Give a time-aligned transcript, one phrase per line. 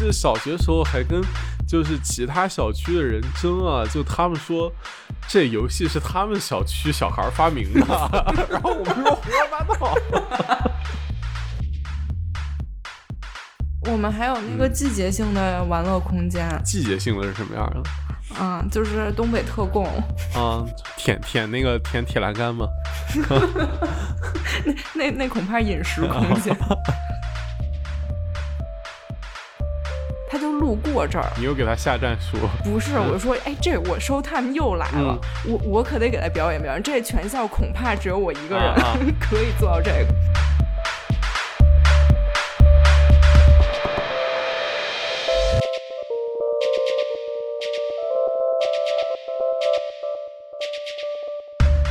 [0.00, 1.20] 记得小学时候还跟
[1.68, 4.72] 就是其他小区的人争啊，就他们说
[5.28, 7.80] 这游戏是他们小区小孩发明的，
[8.48, 9.94] 然后我们说胡说八道。
[13.90, 17.82] 我们还有那个季节性的玩乐空间，季节性的是什么样的？
[18.40, 19.84] 嗯，就是东北特供。
[20.34, 20.64] 啊，
[20.96, 22.66] 舔舔那个舔铁栏杆吗？
[24.64, 26.56] 那那那恐怕饮食空间。
[30.70, 32.38] 路过这儿，你又给他下战书？
[32.62, 36.80] 不是，我说，哎，这我 show time 又来了，我我可得给他表演表演。
[36.80, 38.72] 这全校恐怕只有我一个人
[39.18, 40.06] 可以做到这个。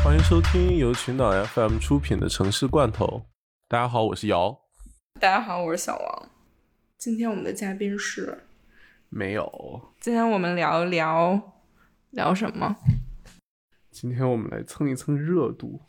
[0.01, 3.05] 欢迎收听由群岛 FM 出品的《城市罐头》。
[3.67, 4.57] 大家好，我是姚。
[5.19, 6.29] 大家好，我是小王。
[6.97, 8.45] 今天我们的嘉宾是
[9.09, 9.81] 没有。
[9.99, 11.53] 今天我们聊一聊
[12.11, 12.75] 聊什么？
[13.91, 15.81] 今天我们来蹭一蹭热度。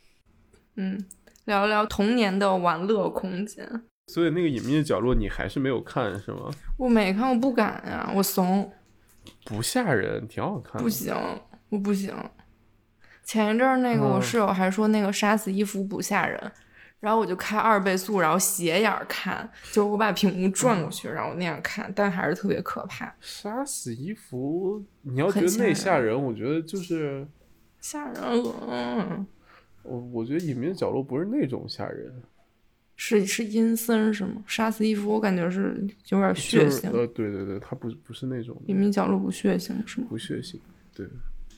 [0.77, 1.04] 嗯，
[1.44, 3.82] 聊一聊童年的玩乐空间。
[4.06, 6.50] 所以那个隐秘的角落你还是没有看是吗？
[6.77, 8.72] 我没看，我不敢呀，我怂。
[9.44, 10.82] 不吓人，挺好看。
[10.82, 11.14] 不行，
[11.68, 12.14] 我不行。
[13.22, 16.52] 前一阵儿，那个我室友还说那个杀死伊芙不吓人，
[17.00, 23.12] 然后我就开二倍速，然后斜眼看，就是我把屏幕转过去，然后那样看，但还是特别可怕。
[23.20, 27.26] 杀死伊芙，你要觉得那吓人，我觉得就是
[27.80, 29.26] 吓人了。
[29.82, 32.22] 我我觉得隐秘的角落不是那种吓人，
[32.96, 34.44] 是是阴森是吗？
[34.46, 36.90] 杀死伊芙，我感觉是有点血腥。
[36.90, 40.06] 呃，对对对，它不不是那种隐秘角落不血腥是吗？
[40.10, 40.58] 不血腥，
[40.94, 41.08] 对，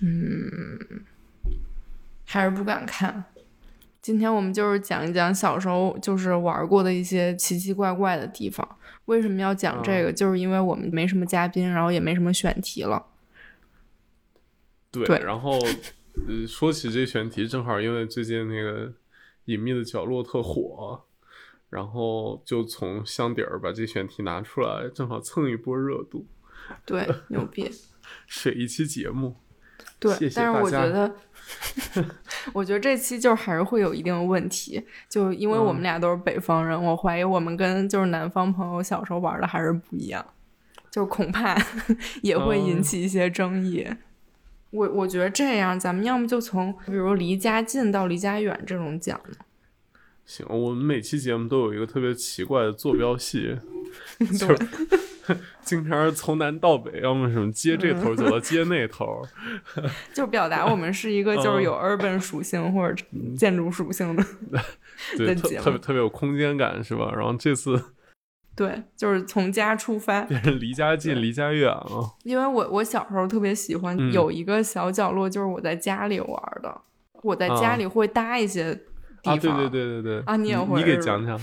[0.00, 0.78] 嗯。
[2.24, 3.22] 还是不敢看。
[4.02, 8.68] 今天我们就是讲一讲小时候就是玩过的一些奇奇怪怪的地方。
[9.04, 10.12] 为什么要讲这个？
[10.12, 13.06] 就是因为我们没什么嘉宾，然后也没什么选题了。
[14.90, 15.56] 对，然后
[16.26, 18.92] 呃，说起这选题，正好因为最近那个
[19.44, 21.04] 隐秘的角落特火，
[21.70, 26.26] 然后就从箱底儿把这选题拿出来，正好蹭一波热度。
[26.84, 27.70] 对，牛逼！
[28.26, 29.36] 水一期节目。
[30.00, 31.14] 对，但是我觉得。
[32.52, 40.24] 我觉得这期就是还是会有一定的问题，就因为我们俩都是北方人，我怀疑我们跟就是南方朋友小时候玩的还是不一样，
[40.90, 41.56] 就恐怕
[42.22, 43.86] 也会引起一些争议。
[44.70, 49.36] 我我觉得这样，咱们要么就从比如离家近到离家远这种讲呢。
[50.24, 53.58] 行，我们每期节目都有一个特别奇怪的坐标系，
[54.38, 54.58] 就是。
[55.62, 59.22] 经常是从南到北，要么什么接这头走到接那头，
[60.12, 63.04] 就表达我们是一个就是有 urban 属性或者
[63.36, 64.24] 建筑属性的
[65.16, 67.12] 对，特别特别有空间感是吧？
[67.14, 67.80] 然后这次
[68.54, 72.16] 对，就是从家出发，变成离家近离家远了。
[72.24, 76.80] 因为我我小时候特别喜欢有一个小角落，就是我在家里玩的，
[77.22, 78.74] 我在家里会搭一些
[79.22, 81.40] 地方，对对对对对啊，你也会，你给讲讲。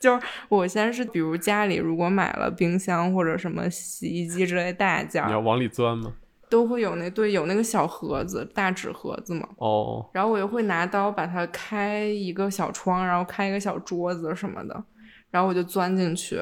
[0.00, 6.14] 就是我先是，比如家里如果买了冰箱或者什么洗衣机之类大件，你要往里钻吗？
[6.48, 9.46] 都会有那对有那个小盒子，大纸盒子嘛。
[9.58, 10.04] 哦。
[10.12, 14.84] 然后我又会拿刀把它开一个小窗，然后开一个小桌子什么的，
[15.30, 16.40] 然后我就钻进去，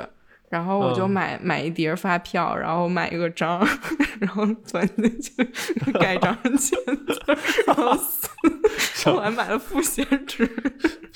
[0.48, 3.58] 然后我就买买一叠发票，然后买一个章，
[4.20, 5.32] 然后钻进去
[6.00, 7.20] 盖章签字，
[7.66, 7.92] 然后
[9.14, 10.48] 我还买了复写纸。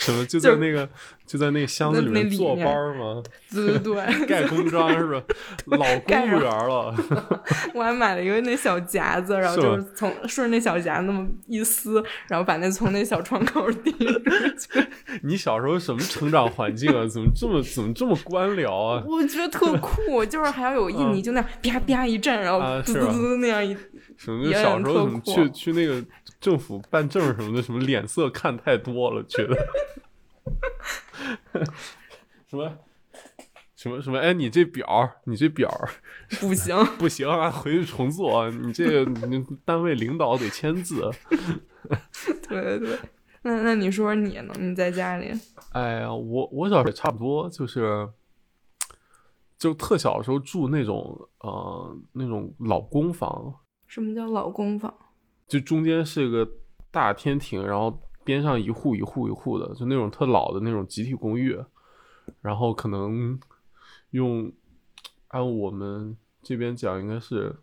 [0.02, 0.88] 什么就在那个
[1.24, 2.64] 就在那个箱子里面坐班
[2.96, 3.22] 吗？
[3.54, 5.22] 对对对，盖公章是吧？
[5.66, 6.94] 老 公务员了。
[7.74, 14.06] 我还买了一个那小夹子，然后就是从顺着那小夹那么一撕，然后把那从那小窗口递出
[14.58, 14.86] 去。
[15.22, 17.06] 你小时候什么成长环境啊？
[17.06, 19.04] 怎么这么怎么这么官僚啊？
[19.06, 23.76] 我觉得特酷，就是还要有印泥，就那样啪啪一震，然后滋滋滋那样一。
[24.16, 24.52] 什么？
[24.52, 26.04] 小时候怎么去去那个？
[26.40, 29.54] 政府办证什么的，什么脸色看太多了，觉得
[32.48, 32.68] 什么
[33.76, 34.18] 什么什么？
[34.18, 35.70] 哎，你这表，你这表
[36.40, 37.48] 不行，不行啊！
[37.48, 41.08] 回去重做，你这你单位领导得签字。
[42.48, 42.98] 对对对，
[43.42, 44.52] 那那你说说你呢？
[44.58, 45.30] 你在家里？
[45.70, 48.08] 哎呀，我我小时候也差不多，就是
[49.56, 53.54] 就特小的时候住那种呃那种老公房。
[53.92, 54.94] 什么叫老公房？
[55.46, 56.50] 就中间是个
[56.90, 61.54] 大天庭，然后边上一户一户一户的，就那种特老的那种集体公寓，
[62.40, 63.38] 然后可能
[64.12, 64.50] 用
[65.28, 67.54] 按我们这边讲应该是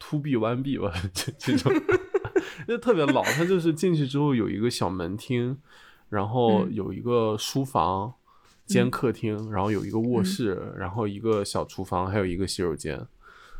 [0.00, 1.72] to B one B 吧，这这种，
[2.66, 3.22] 那特别老。
[3.22, 5.56] 它就是进去之后有一个小门厅，
[6.08, 8.12] 然后有一个书房，
[8.66, 13.06] 间客厅，然后有一个卧室，然后一个小厨房，还有一个洗手间。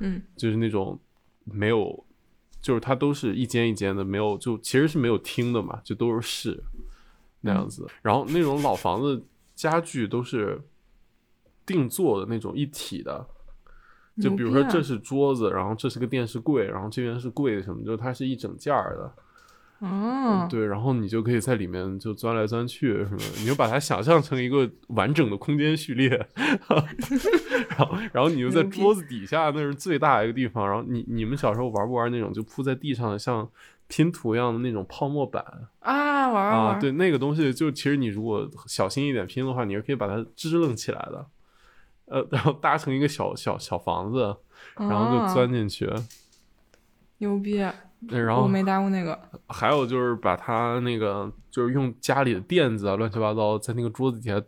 [0.01, 0.99] 嗯，就是那种
[1.45, 2.05] 没有，
[2.61, 6.63] 就是它都是一间一间的，没有就其实是没有厅的嘛，就都是室
[7.41, 7.87] 那样子。
[8.03, 9.23] 然后那种老房子
[9.55, 10.61] 家具都是
[11.67, 13.27] 定做的那种一体的，
[14.21, 19.15] 就比如说这是桌子，然后这是个电视柜，然后这边是柜什么，就它是一整件儿的。
[19.81, 26.09] 哦，对，然后你就可以在里面就钻来钻去什么，你就把它想象成一个完整的空间序列，
[27.69, 30.67] 然后然后你就在桌子底下，那是最大的一个地方。
[30.67, 33.47] 然后你你们小时候玩不玩那种就铺在地上的像
[33.89, 35.45] 拼图一样的那种泡沫板
[35.81, 36.31] 啊？
[36.31, 41.27] 玩啊，对，那个东西就其实你如果小心一点拼的话，你是可以把它支棱起来的，
[42.07, 44.35] 呃，然后搭成一个小小小房子，
[44.77, 45.91] 然后就钻进去，
[47.19, 47.63] 牛逼。
[48.09, 49.19] 然后我没搭过那个，
[49.49, 54.41] 还有就是把它那个就是用家里的垫子啊，乱七八糟，在那个桌子底下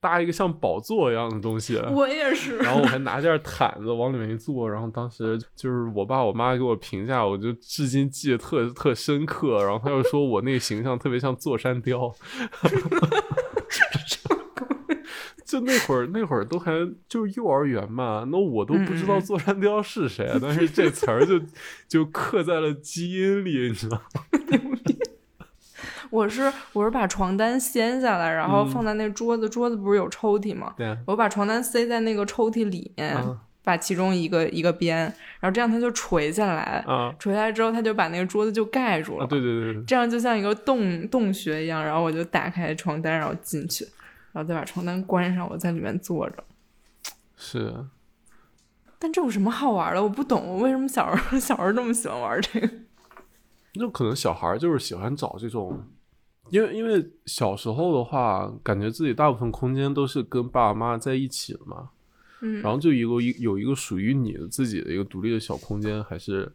[0.00, 1.76] 搭一个像宝座一样的东西。
[1.90, 2.58] 我也是。
[2.58, 9.62] 然后我还拿件毯子往里面一坐，然后当时就是我爸我妈给我评价，我就至今记得特特深刻。
[9.64, 12.12] 然后他又说我那个形象特别像座山雕。
[15.46, 16.72] 就那会儿，那会儿都还
[17.08, 21.40] 就是幼儿园嘛，那我都不知道座山雕是谁，但是这词儿就
[21.86, 24.22] 就刻在了基因里，你知道吗？
[26.10, 30.74] 我是我是把床单掀下来，然后放在那桌子，桌子不是有抽屉吗？
[30.76, 33.16] 对，我把床单塞在那个抽屉里面，
[33.62, 34.98] 把其中一个一个边，
[35.40, 39.26] 然后这样它就垂下来，啊垂下来之后，它就把那个桌子就盖住了。
[39.26, 43.86] 对对对对，这样就像一个洞洞穴一样，然后我就打开床单，然后进去。
[44.36, 46.44] 然后再把床单关上，我在里面坐着。
[47.38, 47.74] 是，
[48.98, 50.02] 但这有什么好玩的？
[50.02, 52.70] 我不懂，为什么小时候 小时候这么喜欢玩这个？
[53.76, 55.82] 那可能小孩就是喜欢找这种，
[56.50, 61.88] 因为因为小时候的话，感觉自己大部分空间都是跟爸爸妈妈在一起的嘛。
[62.42, 62.60] 嗯。
[62.60, 66.52] 然后就一个一有一个属于你的自己的一个独立的小空间，还是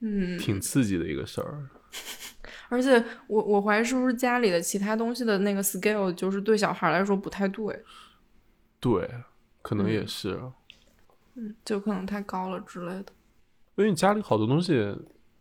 [0.00, 1.68] 嗯挺刺激的一个事儿。
[2.70, 7.82] 而且我我怀疑是不是家里的其他东西的那个 scale 就是对小孩来说不太对，
[8.78, 9.10] 对，
[9.62, 10.38] 可能也是，
[11.34, 13.12] 嗯，就可能太高了之类的。
[13.76, 14.94] 因为你家里好多东西，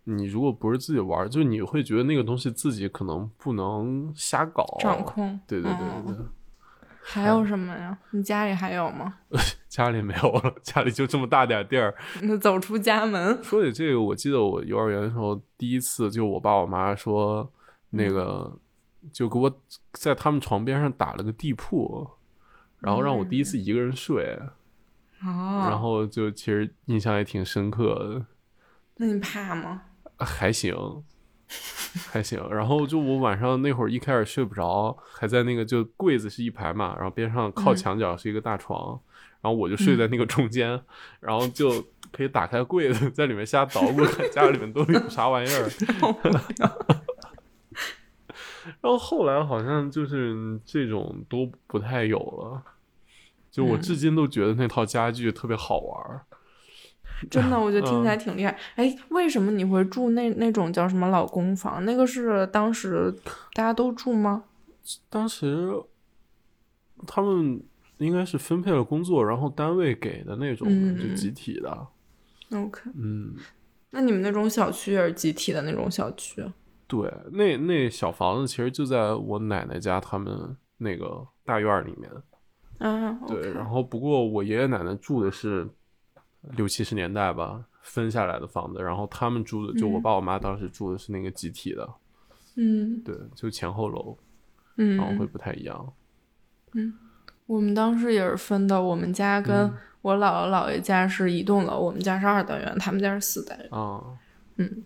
[0.05, 5.39] 你如果不是自己玩，就你会觉得那个东西自己可能不能瞎搞掌控。
[5.45, 6.25] 对对对对对。
[7.09, 7.97] 还有什么呀？
[8.11, 9.15] 你家里还有吗？
[9.69, 11.95] 家里没有了， 家里就这么大点地儿。
[12.23, 13.41] 那走出家门。
[13.43, 17.49] 说起这个，我记得我幼儿园的时候，第一次就我爸我妈说，
[17.91, 18.59] 那个
[19.13, 19.61] 就给我
[19.93, 22.09] 在他们床边上打了个地铺，
[22.79, 24.37] 然后让我第一次一个人睡。
[25.21, 25.67] 哦。
[25.69, 28.25] 然后就其实印象也挺深刻的。
[28.97, 29.83] 那你怕吗？
[30.17, 30.75] 还行。
[32.11, 38.99] 还行，然后就我晚上那会儿一开始睡不着，还在那个就柜子是一排嘛，然后边上靠墙角是一个大床，
[39.41, 40.79] 然后我就睡在那个中间，
[41.21, 45.69] 然后就可以打开柜子，在里面瞎捣鼓，家里面都有啥玩意儿。
[48.81, 52.61] 然后后来好像就是这种都不太有了，
[53.49, 56.21] 就我至今都觉得那套家具特别好玩。
[57.31, 58.55] 真的，我觉得听起来挺厉害。
[58.75, 61.83] 哎，为什么你会住那那种叫什么老公房？
[61.83, 63.11] 那个是当时
[63.53, 64.43] 大家都住吗？
[65.09, 65.73] 当时
[67.07, 67.59] 他们
[67.97, 71.87] 应该是分配了工作，然后单位给的那种，就集体的。
[72.51, 73.33] OK，嗯，
[73.89, 76.45] 那你们那种小区也是集体的那种小区？
[76.85, 82.11] 对，那那小房子其实就在我奶奶家他们那个大院里面。
[82.77, 85.67] 啊，对，然后不过我爷爷奶奶住的是。
[86.55, 91.89] 六七十年代吧，分下来的房子，然后他们住的，就我爸我妈当时住的是那个集体的，
[92.55, 94.17] 嗯，对，就前后楼，
[94.77, 95.25] 嗯，然后会。
[95.25, 95.93] 不太一样，
[96.73, 96.93] 嗯，
[97.45, 104.01] 我们当时也是分的，我们家跟我姥姥姥爷家是一栋楼，我们家是二单元，他们家是四单元，啊，
[104.57, 104.83] 嗯，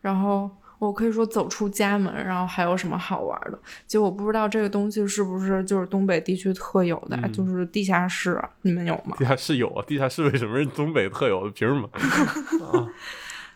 [0.00, 0.50] 然后。
[0.86, 3.58] 我可以说走出家门，然后还有什么好玩的？
[3.86, 9.16] 其实我不知道这个东西是不是就是东北地区特有的，就是地下室，你们有吗？
[9.18, 11.50] 地下室有啊，地下室为什么是东北特有的？
[11.52, 11.88] 凭什么？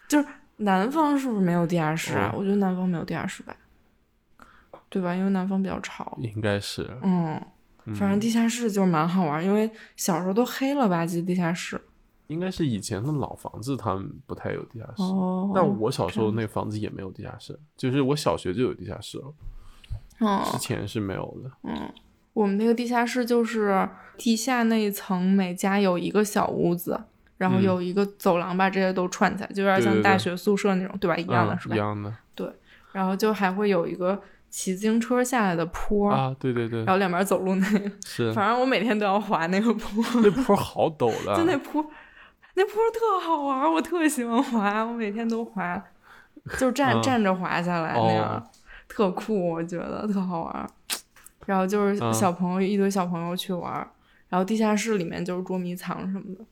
[0.08, 2.32] 就是南方是不是没有地下室啊？
[2.34, 3.54] 我觉得南方没有地下室吧，
[4.88, 5.14] 对吧？
[5.14, 6.16] 因为南方比较潮。
[6.20, 6.88] 应该是。
[7.02, 7.40] 嗯，
[7.94, 11.80] 反正地下室就是蛮好玩，因为小时候都黑了吧唧地下室。
[12.28, 15.02] 应该是以前的老房子，他们不太有地下室。
[15.02, 19.34] 哦，但我小时候那房子也没有地下室，就是我小学就有地下室了。
[20.20, 21.50] 哦，之前是没有的。
[21.64, 21.92] 嗯，
[22.32, 27.00] 我们那个地下室就是地下那一层，每家有一个小屋子，
[27.36, 31.16] 然后有一个走廊，把这些都串起来，就有点像大学宿舍那种，对吧？
[31.16, 31.74] 一样的是吧？
[31.74, 32.14] 一样的。
[32.34, 32.50] 对，
[32.92, 34.20] 然后就还会有一个
[34.50, 41.84] 骑自行车下来的坡啊，对对对，然后两边走路那个，是，反正我每天都要滑那个坡，那坡好陡的， 就那坡，
[42.58, 45.80] 那坡特好玩，我特喜欢滑，我每天都滑，
[46.58, 48.50] 就站站着滑下来那样，
[48.88, 50.70] 特酷，我觉得特好玩。
[51.46, 53.72] 然后就是小朋友一堆小朋友去玩，
[54.28, 56.44] 然后地下室里面就是捉迷藏什么的。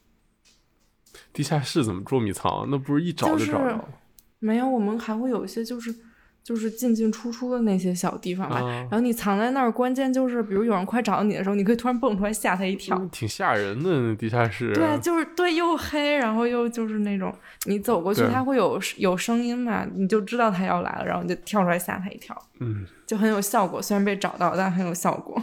[1.33, 2.65] 地下室怎么捉迷藏？
[2.71, 3.85] 那不是一找就找着？
[4.39, 5.93] 没有，我们还会有一些就是
[6.47, 8.61] 就是进进出出的那些小地方吧。
[8.61, 12.97] 然后你藏在那儿，关键就是比如有人快找到你的时候，你可以突然蹦出来吓他一跳。
[13.11, 14.73] 挺吓人的那地下室。
[14.73, 17.35] 对，就是对，又黑，然后又就是那种
[17.65, 22.41] 你走过去，它会有有声音嘛，你就知道他要来了，然后你就跳出来吓他一跳。
[22.61, 22.87] 嗯。
[23.05, 25.43] 就很有效果，虽然被找到，但很有效果。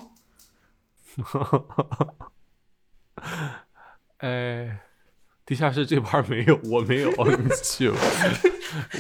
[4.20, 4.80] 哎，
[5.46, 7.98] 地下室这盘没有，我没有， 你去吧。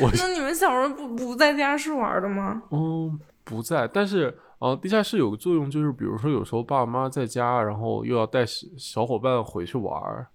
[0.02, 2.62] 我那你们小时候不不在地下室玩的吗？
[2.72, 3.88] 嗯，不在。
[3.88, 10.28] 但是，呃，地下室有个作用，就是比如说有时候爸爸妈妈在家，然后又要带小伙伴回去玩，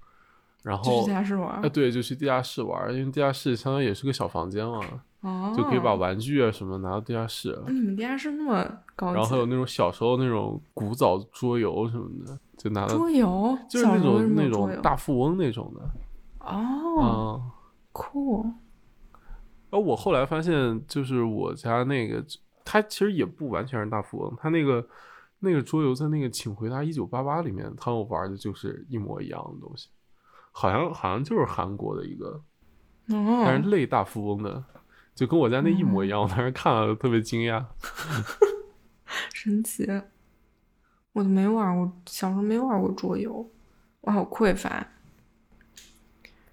[0.63, 1.61] 然后去地下室玩。
[1.63, 4.81] 哎，对，就去地下室玩，因为地下室相当于也是个小房间嘛。
[5.21, 7.61] 哦，就可以把玩具啊什么拿到地下室。
[7.67, 9.15] 你们地下室那么高级？
[9.15, 15.91] 然后还有那种小时候那种古早桌游什么的，就拿到桌游，就是那种那种大富翁那种的。
[16.39, 17.43] 哦，
[17.93, 18.43] 酷。
[19.71, 22.25] 然后我后来发现，就是我家那个，
[22.65, 24.87] 它其实也不完全是大富翁，它那个
[25.41, 29.89] 那个桌游在那个《请回答一九八八》里面，他们玩的就是一模一样的东西，
[30.53, 32.41] 好像好像就是韩国的一个，
[33.09, 34.63] 但是类大富翁的。
[35.19, 37.65] 就跟我家那一模一样，我当时看了特别惊讶，
[39.35, 39.85] 神奇！
[41.13, 43.51] 我都没玩过，小时候没玩过桌游，
[44.03, 44.87] 我好匮乏。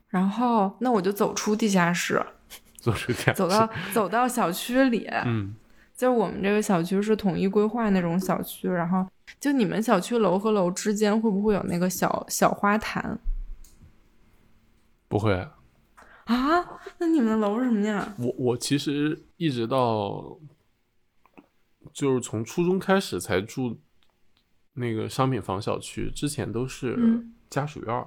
[0.08, 2.20] 然后，那我就走出地下室，
[2.82, 5.08] 走出地下室，走到走到小区里。
[5.26, 5.54] 嗯，
[5.96, 9.06] 就是我们这个小区是统一规划那种小区，然后
[9.40, 13.16] 就你们小区楼和楼之间会不会有那个小小花坛？
[15.08, 15.36] 不会。
[15.36, 15.52] 啊，
[16.28, 18.14] 那你们的楼是什么样？
[18.18, 20.38] 我我其实一直到，
[21.94, 23.80] 就是从初中开始才住
[24.74, 28.06] 那个商品房小区，之前都是家属院。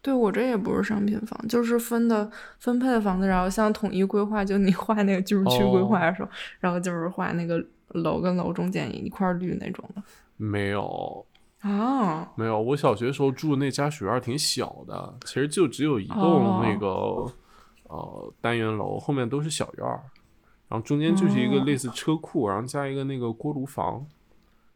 [0.00, 10.02] 对我这也不是商品房，就是分的分配的房子，然后像统一规划，就你画那个居住区规划的时候，然后就是画那个楼跟楼中间一块绿那种的。
[10.36, 11.26] 没有。
[11.66, 17.26] 啊，没有，我小学时候住的那家属院挺小的，其实就只有一栋那个
[17.88, 20.00] 呃单元楼，后面都是小院儿，
[20.68, 24.06] 然后中间就是一个类似车库，然后加一个那个锅炉房，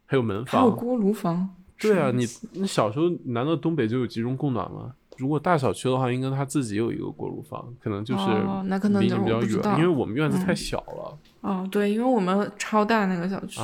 [0.07, 0.63] 还有门房。
[0.63, 1.49] 还有锅炉房？
[1.79, 4.93] 对啊，你你小时候难道东北就有集中供暖吗？
[5.17, 8.25] 如果大小区的话，应该他自己有一个锅炉房，可能就是
[8.65, 11.19] 那可能离你比较远，因为我们院子太小了。
[11.43, 13.61] 哦，对，因为我们超大那个小区。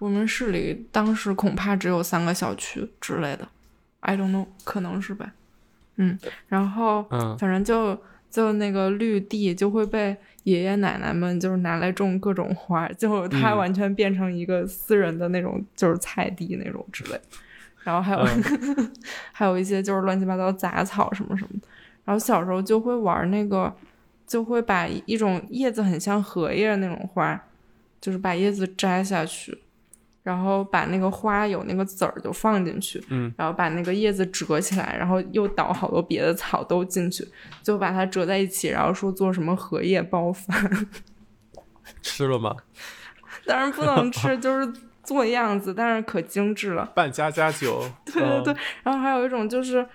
[0.00, 3.46] 我们市里当时恐怕只有三个小区之类的
[4.00, 5.32] ，I don't know，可能是吧。
[5.96, 17.20] 嗯，然后，嗯，反正就就那个绿地就会被爷爷奶奶们就是拿来种各种花，就它完全变成一个私人的那种就是菜地那种之类。
[17.84, 18.26] 然后还有
[19.32, 21.68] 还有一些就是乱七八糟杂草什么什么的。
[22.06, 23.70] 然后小时候就会玩那个，
[24.26, 27.38] 就会把一种叶子很像荷叶那种花，
[28.00, 29.58] 就是把叶子摘下去。
[30.22, 37.26] 然后把那个花有那个籽儿就放进去，嗯，然后把那个叶子折起来，然后又倒好多别的草都进去，
[37.62, 40.88] 就把它折在一起，然后说做什么荷叶包饭，
[42.02, 42.54] 吃了吗？
[43.46, 44.70] 当然不能吃，就是
[45.02, 46.84] 做样子，但是可精致了。
[46.94, 48.56] 半加加酒，对对对。
[48.82, 49.86] 然后还有一种就是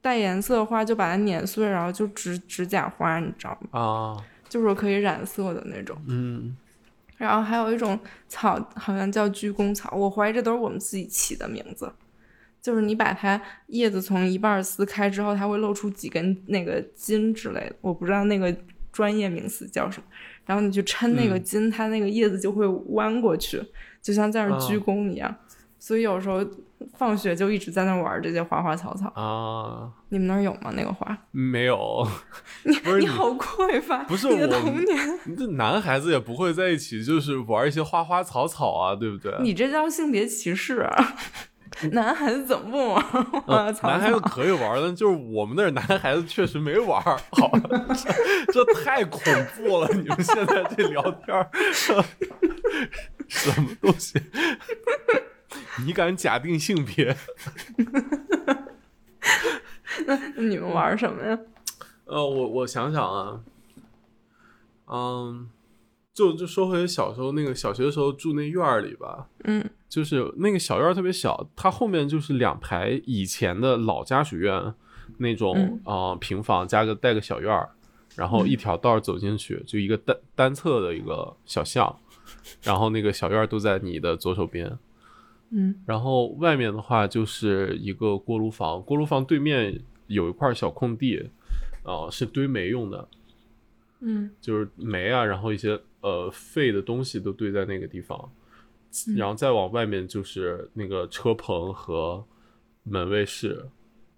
[0.00, 3.80] 带颜色的花，就把它碾碎，然后就指指甲花，你知道吗？
[3.80, 4.16] 啊，
[4.48, 6.56] 就是可以染色的那种，嗯。
[7.20, 7.98] 然后还有一种
[8.28, 11.92] 草，好像叫鞠躬草，我怀疑这都是我们自己起的名字。
[12.62, 18.54] 就是你把它叶子从一半撕开之后，它会露出几根那个筋之类的，我不知道那个
[18.90, 20.06] 专业名词叫什么。
[20.46, 23.62] 然后你去抻那个筋，它那个叶子就会弯过去，
[24.00, 25.34] 就像在那鞠躬一样。
[25.78, 26.44] 所以有时候
[26.96, 29.90] 放学就一直在那玩这些花花草草啊。
[30.08, 30.72] 你们那儿有吗？
[30.74, 32.06] 那个花没有。
[32.64, 35.20] 你你好匮乏，不是我童年。
[35.36, 39.34] 这男孩子也不会在一起，就是玩一些花花草草啊，对不对？
[39.40, 41.14] 你这叫性别歧视啊！
[41.92, 43.02] 男孩子怎么不玩
[43.42, 43.88] 花草？
[43.88, 47.00] 男孩子可以玩，但就是我们那儿男孩子确实没玩。
[47.02, 47.50] 好，
[48.52, 49.22] 这太恐
[49.56, 49.88] 怖了！
[49.94, 51.48] 你们现在这聊天，
[53.28, 54.20] 什么东西？
[55.84, 57.16] 你敢假定性别？
[60.06, 61.38] 那你们玩什么呀？
[62.06, 63.40] 呃，我我想想啊，
[64.86, 65.48] 嗯，
[66.12, 74.74] 就就说回小时候那个小学的时候住那院儿里吧，嗯，就是那个小院儿特别小，它后面就是两排以前的老家属院
[75.18, 77.70] 那种啊平房加个带个小院儿，
[78.16, 81.94] 然后一条道走进去就一个单单侧的一个小巷，
[82.62, 84.76] 然后那个小院儿都在你的左手边，
[85.50, 91.28] 嗯，然后外面的话就是一个锅炉房，锅炉房对面有一块小空地，
[91.82, 93.08] 啊是堆煤用的，
[94.00, 94.30] 嗯。
[94.40, 98.30] 就是煤啊，然后一些呃废的东西都堆在那个地方，
[99.16, 102.24] 然后再往外面就是那个车棚和
[102.84, 103.66] 门卫室，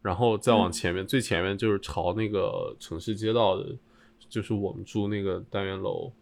[0.02, 3.74] 然后再往前面、最前面就是朝那个城市街道的，
[4.28, 6.12] 就是我们住那个单元楼，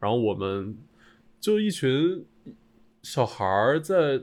[0.00, 0.76] 然后我们
[1.40, 2.24] 就一群
[3.04, 4.20] 小孩儿在。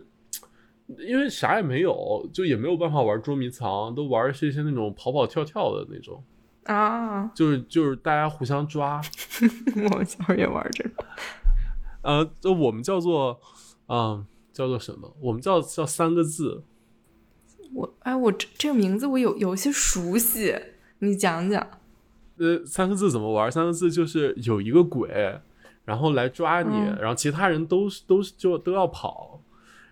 [1.07, 6.21] 因为啥也没有，就也没有办法玩捉迷藏，都玩的是一些那种跑跑跳跳的那种，
[6.65, 9.01] 啊， 就是就是大家互相抓，
[9.89, 11.05] 我们小时候也玩这个，
[12.01, 13.39] 呃，就我们叫做，
[13.87, 15.15] 嗯，叫做什么？
[15.21, 16.65] 我们叫叫三个字，
[17.73, 20.53] 我哎，我这这个名字我有有些熟悉，
[20.99, 21.65] 你讲讲。
[22.37, 23.49] 呃，三个字怎么玩？
[23.49, 25.39] 三个字就是有一个鬼，
[25.85, 29.39] 然后来抓你，嗯然后其他人都是都是就都要跑。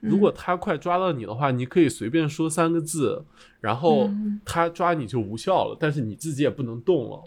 [0.02, 3.26] 如果他快抓到你的话，你可以随便说三个字，
[3.60, 7.24] 然后嗯他抓你就无效了，但是你自己也不能动了。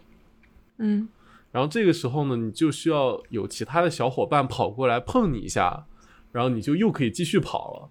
[0.79, 1.09] 嗯
[1.51, 5.85] 然后这个时候呢，你就需要有其他的小伙伴跑过来碰你一下，
[6.33, 7.91] 然后你就又可以继续跑了。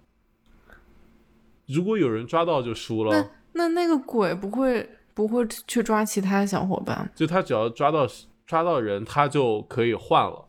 [1.68, 8.04] 如果有人抓到就输了，那那个鬼不会不会去抓其他小伙伴就他只要抓到
[8.44, 10.48] 抓到人，他就可以换了。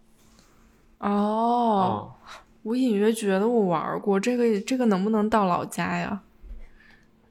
[1.04, 2.14] 哦。
[2.26, 2.34] 啊、
[2.64, 6.22] 我隐约觉得我玩过这个，这个能不能到老家呀？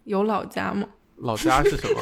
[0.04, 0.86] 有老家吗？
[1.16, 2.00] 老家是什么？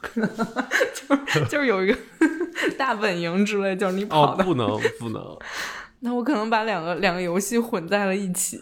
[0.14, 1.98] 就是就是有一个
[2.78, 4.34] 大本营之类，就是你跑。
[4.36, 5.38] 不能不能，
[6.00, 8.60] 那我可能把两个两个游戏混在了一起。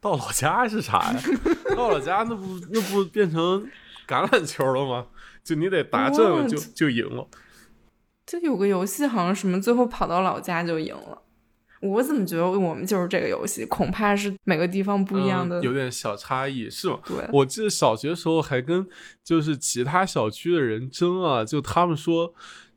[0.00, 1.20] 到老家是啥呀？
[1.76, 3.40] 到老家那不那不变成
[4.08, 5.06] 橄榄球了吗？
[5.44, 7.26] 就你得答正了就就赢了。
[8.26, 11.22] 就有个游戏好像什么，最后跑到老家就赢了。
[11.82, 13.66] 我怎么觉得我们就是这个游戏？
[13.66, 15.60] 恐怕是每个地方不一样的。
[15.60, 16.98] 嗯有点小差异，是吗？
[17.04, 18.86] 对，我记得小学时候还跟
[19.24, 22.32] 就是其他小区的人争啊，就他们说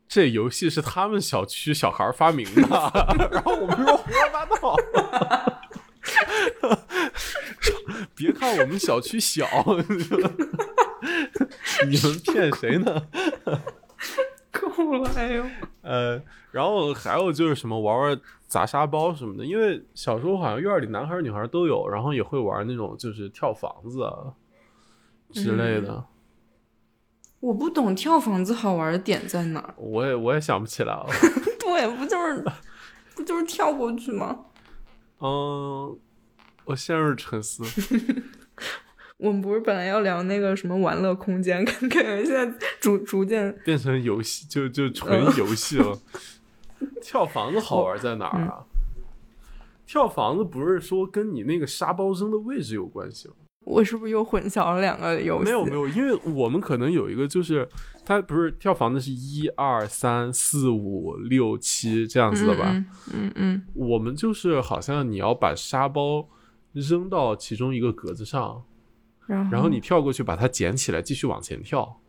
[0.08, 2.62] 这游戏是他们小区小孩发明的，
[3.30, 4.76] 然后我们说胡说八道。
[8.14, 9.46] 别看我们小区小，
[11.88, 13.02] 你们骗谁呢？
[14.60, 15.44] 够了，哎呦！
[15.82, 24.34] 呃，然后还有就是什么玩玩砸沙包什么的，因为小时候好像院里男孩女孩都有，然后也会玩那种就是跳房子啊
[25.32, 26.04] 之类的。
[27.40, 29.74] 我不懂跳房子好玩的点在哪儿？
[29.76, 31.06] 我也我也想不起来了。
[31.60, 32.44] 对，不就是
[33.14, 34.46] 不就是跳过去吗？
[35.20, 35.98] 嗯，
[36.64, 37.62] 我陷入沉思。
[39.18, 45.98] 我们不是本来要聊那个什么玩乐空间，感 感觉现在逐逐渐变成游戏，就就纯游戏了。
[47.00, 48.64] 跳房子好玩在哪儿啊？
[49.86, 53.34] 跳房子不是说跟你那个沙包扔的位置有关系吗？
[53.64, 55.44] 我是不是又混淆了两个游戏？
[55.44, 57.66] 没有没有，因为我们可能有一个就是，
[58.04, 62.64] 它不是跳房子是一二三四五六七这样子的吧？
[62.70, 66.28] 嗯嗯嗯我们就是好像你要把沙包
[66.72, 68.62] 扔到其中一个格子上，
[69.26, 72.00] 然后然后你跳过去把它捡起来，继续往前跳。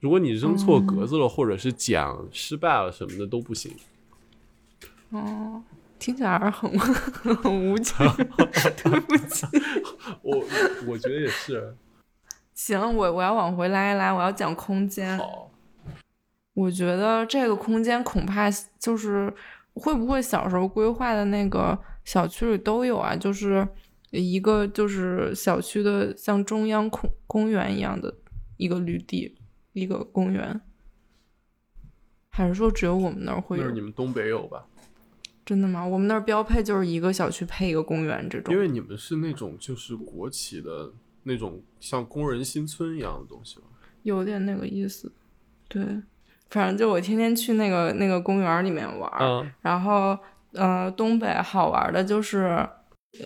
[0.00, 3.74] 如果你扔错格子了，或者是捡失败了什么的都不行。
[5.10, 5.62] 哦，
[5.98, 7.96] 听起来很 很无情，
[8.84, 9.46] 对不起。
[10.22, 10.44] 我
[10.86, 11.74] 我觉得也是。
[12.54, 15.16] 行，我我要往回拉一拉，我要讲空间。
[15.18, 15.50] 好，
[16.54, 19.32] 我觉得这个空间恐怕就是
[19.74, 23.16] 会不会小时候规划的那个小区里都有啊？
[23.16, 23.66] 就是
[24.10, 28.14] 一个就是小区的像中央公公园一样的
[28.56, 29.36] 一个绿地，
[29.72, 30.60] 一个公园，
[32.30, 33.74] 还是说只有我们那儿会有那是？
[33.74, 34.66] 你们东北有吧？
[35.44, 35.86] 真的吗？
[35.86, 38.60] 我们那儿标配就是一个小区配一个公园这种因。
[38.60, 40.92] 为你们是那种就是国企的
[41.22, 43.62] 那种像工人新村一样的东西吧？
[44.02, 45.12] 有点那个意思，
[45.68, 45.82] 对，
[46.50, 50.18] 反正就我天天去那个那个公园里面玩，嗯然后
[50.52, 52.68] 呃，东北好玩的就是呃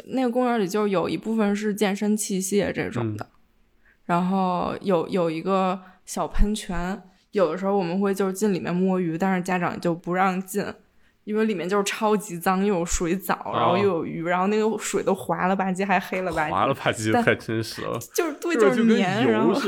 [0.07, 3.27] 那个公园里就有一部分是健身器械这种的，
[4.05, 10.65] 然后有有一个小喷泉，有的时候我们会就是进里面摸鱼，但是家长就不让进。
[11.25, 19.53] 因为里面就是超级脏，又有水藻，然后又有鱼，然后那个水都滑了吧唧，还黑了吧唧，滑了吧唧但太真实了， 就是对，就是黏，然后。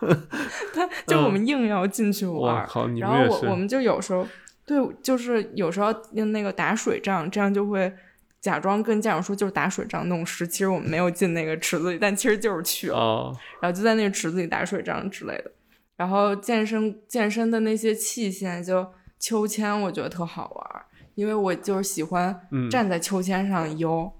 [0.74, 4.24] 他就我们硬要进去玩然后我我们就有时候
[4.66, 7.92] 对，就是有时候用那个打水仗，这样就会
[8.40, 15.50] 假装跟家长说就是打水仗弄湿，其实我们没有进那个池子里，但其实就是去了，然后就在那个池子里打水仗之类的。
[15.96, 18.86] 然后健身健身的那些器械，就
[19.18, 20.82] 秋千，我觉得特好玩，
[21.14, 24.10] 因为我就是喜欢站在秋千上悠，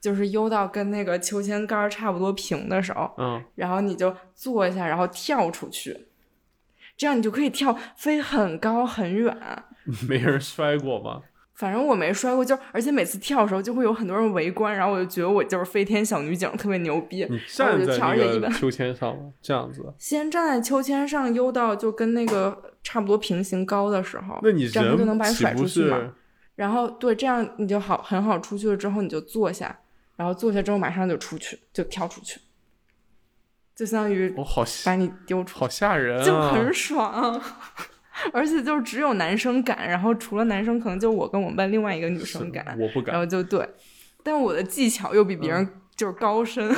[0.00, 6.08] 就是悠到跟那个秋千杆差不多平的时候，嗯，然后你就坐一下，然后跳出去，
[6.98, 9.34] 这样你就可以跳飞很高很远。
[10.08, 11.22] 没人摔过吗？
[11.54, 17.26] 反正我没摔过，就而且每次跳的时候就会有很多人围观，然后我就觉得我就是飞天小女警，特别牛逼。
[17.28, 19.30] 你站在那个秋千上吗？
[19.42, 19.92] 这样子。
[19.98, 26.14] 先站在秋千上悠到就跟那个差不多平行高的时候，那你这样就能把你甩出去嘛？
[26.54, 29.80] 然后对，这样你就好很好出去了之后你就坐下，
[30.16, 32.40] 然后坐下之后马上就出去，就跳出去，
[33.76, 37.38] 就相当于我好把你丢出，好吓人，就很爽。
[38.32, 43.12] 而且就是只有男生敢，然后除了男生，可能就我跟我们班另外一个女生敢，我不敢。
[43.12, 43.68] 然后就对，
[44.22, 46.70] 但我的技巧又比别人就是高深，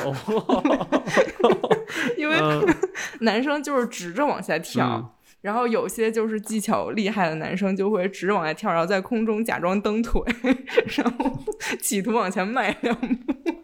[2.17, 2.37] 因为
[3.21, 10.23] 男生就是直着往下跳，然后有些就是技巧厉害的男生就会直着往下跳，然后在空中假装蹬腿，
[10.97, 11.39] 然后
[11.81, 13.62] 企图往前迈两步。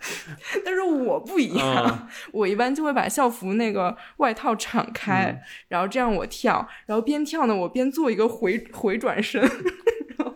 [0.64, 9.40] 但是我不一样， 我一般就会把校服那个外套敞开，然后这样我跳，然后边跳呢，我边做一个回回转身，
[10.18, 10.34] 然后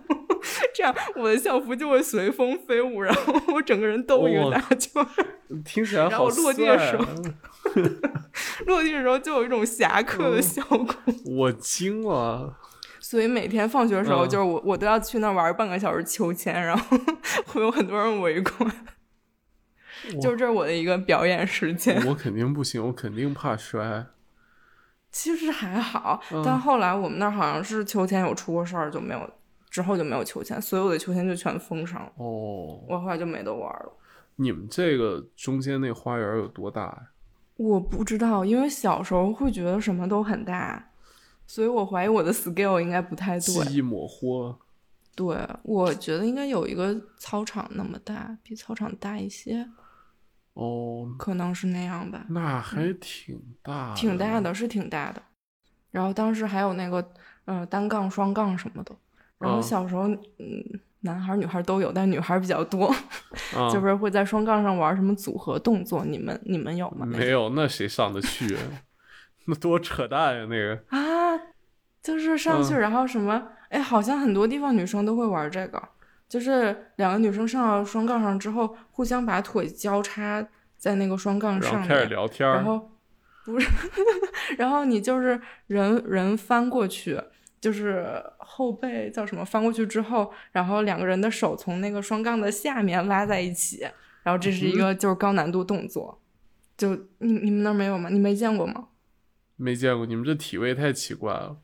[0.74, 5.06] 这样我的校服就会随风飞舞，然后我整个人兜一个大圈，
[5.64, 7.04] 听起来好落地的时候，
[8.66, 10.94] 落地的时候就有一种侠客的效果。
[11.24, 12.54] 我惊了，
[13.00, 16.98] 所以每天放学的时候，就是我我都要去那玩半个小时秋千，然后
[17.46, 18.70] 会有很多人围观。
[20.20, 24.06] 就这是我的一个表演时间，我肯定不行，我肯定怕摔。
[25.10, 29.30] 其实还好，但后来我们那儿好像是秋千有出过事儿，就没有，
[29.70, 32.12] 之后就没有秋千，所有的秋千就全封上了。
[32.16, 33.92] 哦，我后来就没得玩了。
[34.36, 37.10] 你们这个中间那花园有多大呀？
[37.56, 40.90] 我不知道，因为小时候会觉得什么都很大，
[41.46, 44.52] 所以我怀疑我的 scale 应该不太对，记忆模糊。
[45.14, 49.64] 对，我觉得应该有一个操场那么大，比操场大一些。
[50.54, 52.24] 哦，可能是那样吧。
[52.28, 55.22] 那还挺大，挺大的，是挺大的。
[55.90, 57.06] 然后当时还有那个，
[57.44, 58.94] 嗯，单杠、双杠什么的。
[59.38, 62.92] 然后小时候，嗯，男孩女孩都有，但女孩比较多，
[63.70, 66.04] 就是会在双杠上玩什么组合动作。
[66.04, 67.04] 你们你们有吗？
[67.04, 68.56] 没有，那谁上得去？
[69.46, 70.46] 那多扯淡呀！
[70.48, 71.38] 那个啊，
[72.02, 73.48] 就是上去，然后什么？
[73.68, 75.82] 哎，好像很多地方女生都会玩这个。
[76.34, 80.44] 就是两个女生上到双杠上之后，互相把腿交叉
[80.76, 82.48] 在那个双杠上面，开始聊天。
[82.48, 82.90] 然后
[83.44, 83.70] 不是，
[84.58, 87.22] 然后你就是人人翻过去，
[87.60, 89.44] 就是后背叫什么？
[89.44, 93.86] 翻过去之后，然后两个人的手从那个双杠的下面拉在一起，
[94.24, 96.20] 然后这是一个就是高难度动作。
[96.76, 98.08] 就你你们那儿没有吗？
[98.10, 98.88] 你没见过吗？
[99.54, 101.58] 没见过，你们这体位太奇怪了。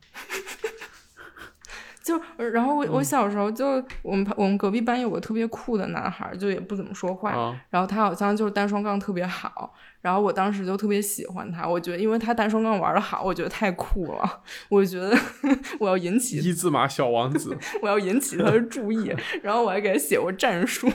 [2.03, 2.19] 就
[2.51, 15.15] 然后我我小时候就我们我们隔壁班有个特别酷的男孩，就也不怎么说话，然后他好像就是单双杠特别好，然后我当时就特别喜欢他，我觉得因为他单双杠玩的好，我觉得太酷了，我觉得
[15.79, 20.89] 我要引起一字马小王子，我要引起他的 注意，然后我还给他写过战术，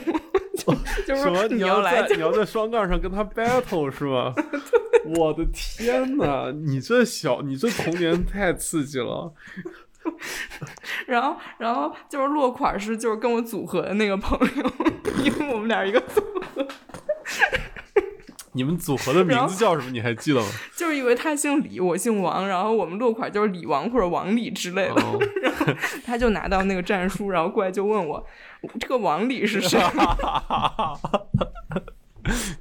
[1.07, 4.33] 就是说你要来你要在双杠上跟他 battle 是吗？
[5.15, 9.33] 我的天呐，你这小你这童年太刺激了。
[11.07, 14.71] 然后，然后就是落款是就是跟我组合的那个朋友，
[15.23, 16.67] 因为我们俩一个组合。
[18.53, 19.91] 你们组合的名字叫什么？
[19.91, 20.47] 你还记得吗？
[20.75, 24.95] 就是因为他姓李，我姓王，然后我们落款就是李王或者王李之类的。
[24.95, 25.19] 然后
[26.03, 28.25] 他就拿到那个战书，然后过来就问我
[28.79, 29.79] ：“这个王李是谁？”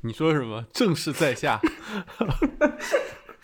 [0.03, 0.67] 你说什么？
[0.73, 1.59] 正是在下。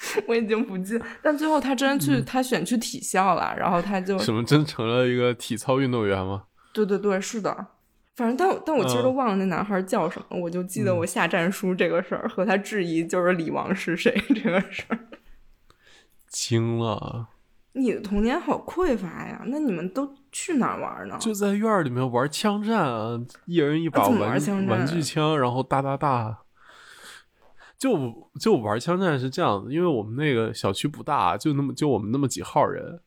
[0.27, 6.45] 我已经不记，但最后他真去，他选去体校了，然后他就什么真成了一个体操运动员吗？
[6.73, 7.67] 对对对，是的。
[8.15, 14.99] 反正但但我其实都忘了那男孩叫什么，我就记得我下战书这个事儿和他质疑就是李王是谁 这个事儿。
[16.29, 17.29] 惊了！
[17.73, 19.41] 你的童年好匮乏呀？
[19.47, 21.17] 那你们都去哪儿玩呢？
[21.19, 26.41] 就在院里面玩枪战啊，一人一把玩玩具枪，然后哒哒哒。
[27.83, 33.01] 就就玩枪战是这样子，因为我们那个小区不大，就那么就我们那么几号人，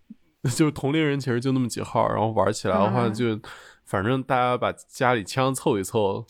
[0.44, 3.38] 就是同龄人其实就那么几号，然后玩起来的话就，
[3.84, 6.26] 反正大家把家里枪凑一凑，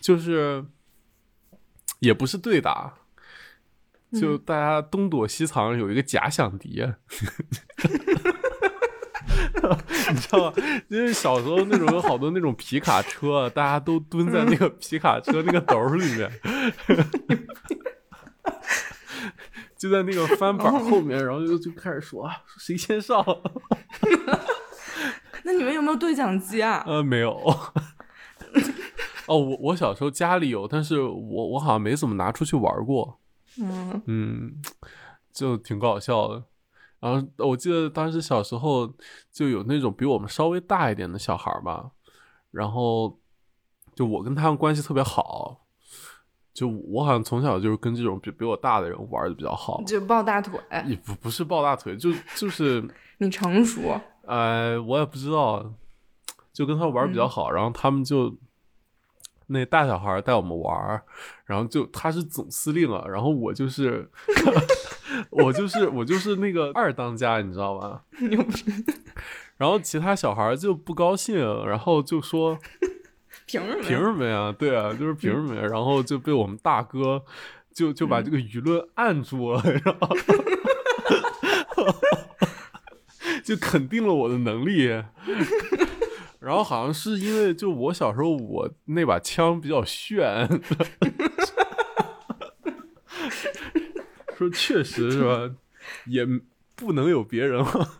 [0.00, 0.64] 就是
[2.00, 2.92] 也不是对打，
[4.20, 6.84] 就大家东躲西藏，有一个假想敌。
[10.12, 10.52] 你知道吗？
[10.88, 16.30] 因为小时候那种有好多那种皮卡车，大家都蹲在那个皮卡车那个斗里面，
[19.76, 23.24] 就在那个翻板后面，然后就就开始说谁先上。
[25.44, 26.82] 那你们有没有对讲机啊？
[26.86, 27.32] 呃，没有。
[29.26, 33.20] 哦，我我小时候家里有，但是我我好像没怎么拿出去玩过。
[33.60, 34.62] 嗯嗯，
[35.32, 36.44] 就挺搞笑的。
[37.04, 38.90] 然后我记得当时小时候
[39.30, 41.90] 就有那种比我们稍微大一点的小孩吧，
[42.50, 43.20] 然后
[43.94, 45.60] 就我跟他们关系特别好。
[46.54, 49.82] 就我好像从小就是跟这种比比我大的人玩的比较好。
[49.84, 50.58] 就抱大腿？
[50.86, 52.82] 也不不是抱大腿，就就是
[53.18, 54.00] 你成熟。
[54.26, 55.74] 哎，我也不知道，
[56.54, 58.34] 就跟他玩比较好，然后他们就
[59.48, 61.02] 那大小孩带我们玩，
[61.44, 64.08] 然后就他是总司令啊，然后我就是
[65.30, 68.02] 我就是我就是那个二当家，你知道吧？
[69.56, 71.36] 然后其他小孩就不高兴，
[71.66, 72.58] 然后就说
[73.46, 73.82] 凭什么？
[73.82, 74.54] 凭什么呀？
[74.58, 75.62] 对啊，就是凭什么呀？
[75.62, 77.22] 然后就被我们大哥
[77.72, 80.08] 就就把这个舆论按住了，然后。
[83.42, 84.86] 就肯定了我的能力，
[86.40, 90.48] 然后好像是因为就我小时候我那把枪比较炫，
[94.44, 95.50] 说确实是吧，
[96.06, 96.26] 也
[96.74, 97.90] 不能有别人了。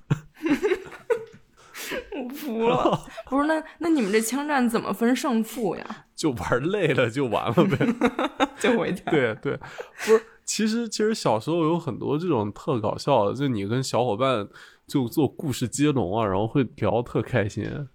[2.13, 6.07] 我服了， 不是那那你们这枪战怎么分胜负呀？
[6.15, 7.87] 就玩累了就完了呗，
[8.59, 9.03] 就回家。
[9.11, 14.49] 对对，不是，其实其实小时候有很多这种特搞笑的，就你跟小伙伴。
[14.87, 17.89] 就做故事接龙啊，然后会聊特开心。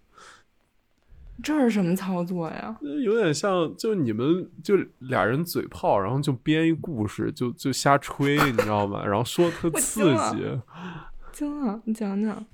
[1.42, 2.78] 这是什么操作呀？
[3.04, 9.06] 有点像，就你们就俩人嘴炮，然后就编一故事，就就瞎吹，你知道吗？
[9.06, 10.60] 然后说特 刺激。
[11.32, 12.46] 惊了，你讲讲。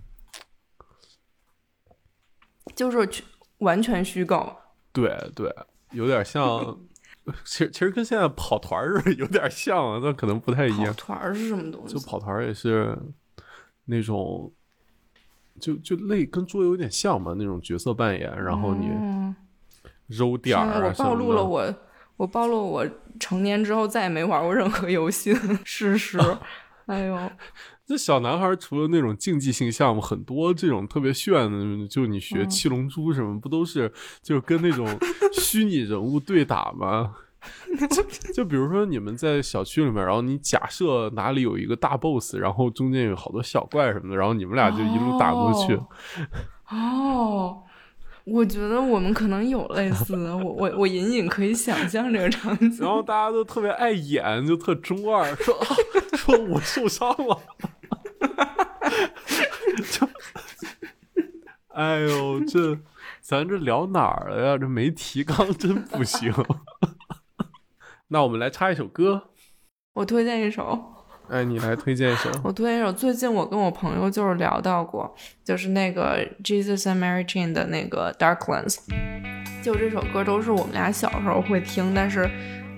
[2.76, 3.24] 就是
[3.60, 4.56] 完全虚构。
[4.92, 5.54] 对对，
[5.92, 6.80] 有点像。
[7.44, 10.86] 其实其实跟现在跑团是 有点像，但可能不太一样。
[10.86, 11.96] 跑团是什么东西？
[11.96, 12.96] 就跑团也是。
[13.88, 14.52] 那种，
[15.60, 18.88] 就就类跟桌游有点像嘛，那种角色扮演，然后你
[20.08, 21.76] 揉点儿啊我暴露了我，
[22.18, 22.88] 我暴露我
[23.20, 26.20] 成年之后再也没玩过任何游戏的 事实。
[26.86, 27.32] 哎呦，
[27.88, 33.92] 这小男孩除了那种竞技性项目，很多这种特别炫的，就你学七龙珠什么，不都是
[34.22, 34.86] 就是跟那种
[35.34, 37.16] 虚拟人物对打吗？
[37.90, 38.04] 就
[38.34, 45.80] 就比如说你们在小区里面，然后你假设哪里有一个大 boss，然后中间有好多小怪什么的，然后你们俩就一路打过去。
[46.70, 47.62] 哦，
[48.24, 52.78] 我觉得我们可能有类似的，我我我隐隐可以想象这个场景。
[52.80, 55.56] 然后大家都特别爱演，就特中二，说
[56.14, 57.40] 说我受伤了。
[59.92, 60.08] 就，
[61.68, 62.80] 哎呦，这
[63.20, 64.58] 咱这聊哪儿了呀？
[64.58, 66.34] 这没提纲真不行。
[68.10, 69.30] 那我们来插一首歌，
[69.94, 70.92] 我推荐一首。
[71.28, 72.30] 哎，你来推荐一首。
[72.44, 75.12] 我推荐一首，最近我跟我朋友就是聊到过，
[75.44, 78.78] 就是那个 Jesus and Mary Jane 的那个 Darklands。
[79.64, 82.30] 就这首歌都是我们俩小时候会听，但是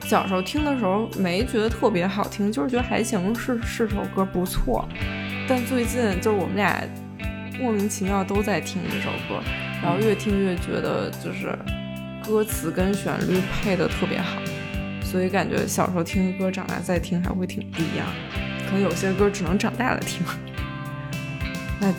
[0.03, 4.87] 小时候听的时候没觉得特别好听，就是觉得还行，是是首歌不错。
[5.49, 6.81] 但最近就是我们俩
[7.59, 9.43] 莫名其妙都在听这首歌，
[9.83, 11.53] 然后越听越觉得就是
[12.25, 14.41] 歌词跟旋律配的特别好。
[15.09, 18.05] 所以感觉小时候听的歌，长大再听还会挺不一样。
[18.65, 20.21] 可能有些歌只能长大了听。
[21.79, 21.93] 那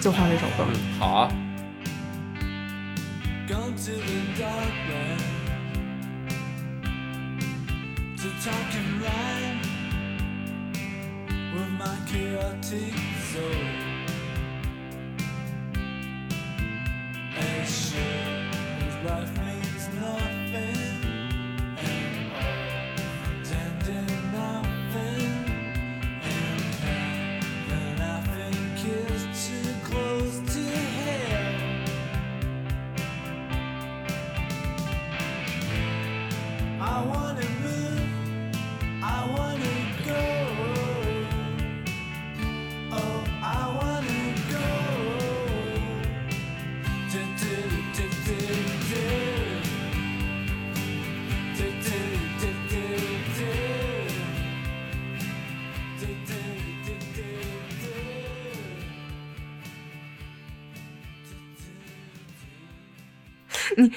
[0.00, 0.64] 就换这首歌。
[0.98, 1.32] 好啊。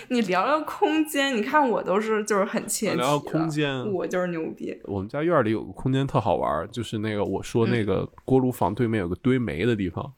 [0.09, 2.97] 你你聊聊空间，你看我都是就是很切题。
[2.97, 4.77] 聊聊空间，我就是牛逼。
[4.85, 10.13] 我们家院里有个空间特好玩，就是那个我说那个锅炉房对面有个堆煤的地方。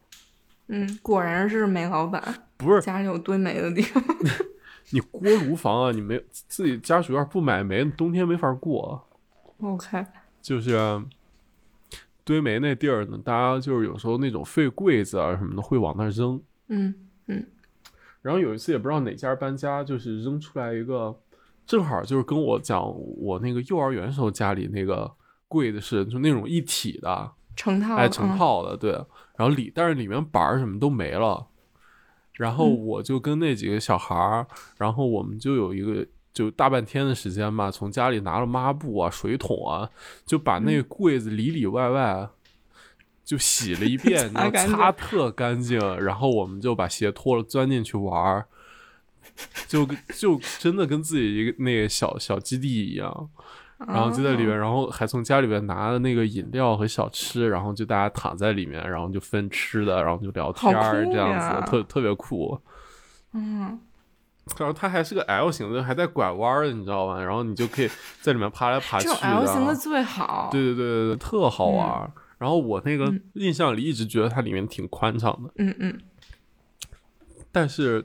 [0.68, 2.24] 嗯，果然是煤老板，
[2.58, 4.02] 不是家里有堆煤的地方。
[4.92, 9.08] 你锅炉房啊，你没自己家属院不买煤，冬天没法过。
[9.62, 10.06] OK，
[10.42, 11.04] 就是
[12.24, 16.42] 堆煤那地儿呢，大家就是有时候那种废柜子啊什么的会往那扔。
[16.70, 16.96] 嗯嗯。
[18.22, 21.16] 然后有一次也不知道哪家搬家，就是扔出来一个，
[21.66, 22.84] 正好就是跟我讲
[23.18, 25.12] 我那个幼儿园时候家里那个
[25.48, 28.92] 柜子是就那种一体的成套，哎成套的对。
[29.36, 31.48] 然后里但是里面板儿什么都没了。
[32.34, 39.90] 然后我就跟那几个小孩儿，然后我们就有一个就大半天的时间吧，从家里拿了抹布啊、水桶啊，
[40.26, 42.30] 就把那个柜子里里外外
[43.32, 45.80] 就洗了一遍，然后擦特干净。
[46.04, 48.46] 然后我们就把鞋脱了，钻进去玩儿，
[49.70, 53.30] 就就真的跟自己一个那个小小基地一样。
[53.88, 62.60] 然后就在里面，然后还从家里边拿了那个饮料和小吃，然后就大家躺在里面，然后就分吃的，然后就聊天儿，这样子特特别酷。
[63.32, 63.80] 嗯，
[64.60, 67.24] 然后它还是个 L 型的，还在拐弯的，你知道吧？
[67.24, 67.90] 然后你就可以
[68.22, 69.08] 在里面爬来爬去。
[69.08, 70.50] 这 L 型的最好。
[70.52, 72.12] 对对对对对，特好玩。
[72.42, 75.54] 然后我那个印象里一直觉得它里面挺宽敞的。
[75.58, 76.00] 嗯嗯。
[77.52, 78.04] 但是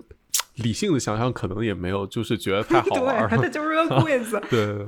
[0.57, 3.29] 理性的想想，可能也没有，就是觉得太好玩了。
[3.35, 4.39] 它就是个柜子。
[4.51, 4.87] 对。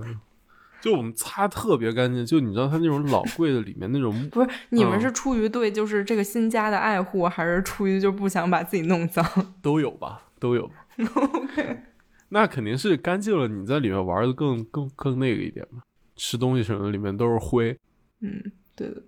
[0.82, 9.24] 就我们擦特别干净，就你知道它那种老柜子里面那种 不是你们是出于对就是这个新家的爱护，还是出于就不想把自己弄脏？
[9.62, 10.70] 都有吧，都有。
[11.14, 11.78] OK，
[12.28, 15.80] 那肯定是干净了，你在里面玩的更更更那个一点嘛。
[16.14, 17.76] 吃东西什么的里面都是灰。
[18.20, 19.02] 嗯，对的。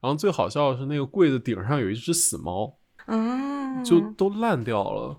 [0.00, 2.74] 然后最好笑的是那个柜子顶上有一只死猫，
[3.06, 5.18] 嗯，就都烂掉了。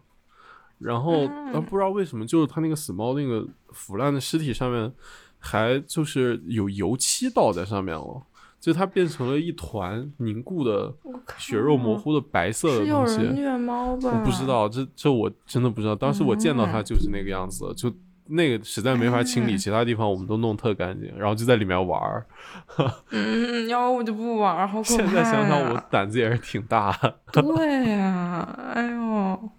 [0.80, 1.28] 然后
[1.62, 4.94] 不知道为什么，就是它那个死猫那个腐烂的尸体上面。
[5.40, 8.24] 还就是有油漆倒在上面了，
[8.60, 10.92] 就它变成了一团凝固的
[11.38, 13.20] 血肉模糊的白色的东西。
[13.20, 14.10] 虐猫吧？
[14.12, 15.96] 我不知道，这这我真的不知道。
[15.96, 17.88] 当时我见到它就是那个样子，就
[18.30, 22.26] 那个实在没法清理，其他地方我们都弄特干净，然后就在里面玩儿。
[23.12, 25.04] 嗯，要我就不玩儿，好可怕。
[25.04, 26.92] 现在想想，我胆子也是挺大。
[27.32, 29.52] 对呀，哎呦。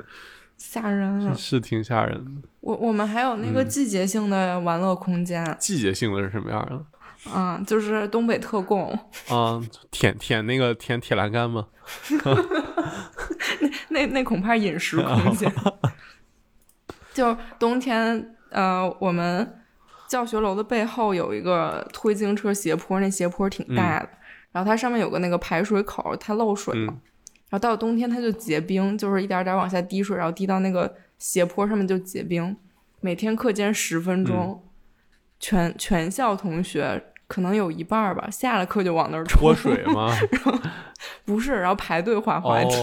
[0.57, 2.49] 吓人了，是挺吓人的。
[2.59, 5.57] 我我们还有那个季节性的玩乐空间。
[5.61, 7.31] 季节性的是什么样的？
[7.31, 8.91] 啊，就是东北特供。
[9.29, 11.69] 啊，舔舔那个舔铁栏杆吗？
[13.91, 15.51] 那那那恐怕饮食空间。
[17.15, 19.61] 就冬天，呃，我们
[20.09, 24.09] 教学楼的背后有一个推自行车斜坡，那斜坡挺大的，
[24.53, 26.95] 然后它上面有个那个排水口，它漏水嘛。
[27.51, 32.55] 然后到了冬天，它就结冰，就是一点点往下滴水，然后滴到那个斜坡上面就结冰。
[33.01, 34.63] 每天课间十分钟，
[35.41, 40.15] 全全校同学可能有一半吧，下了课就往那儿冲水吗？
[41.25, 42.77] 不是，然后排队滑滑梯，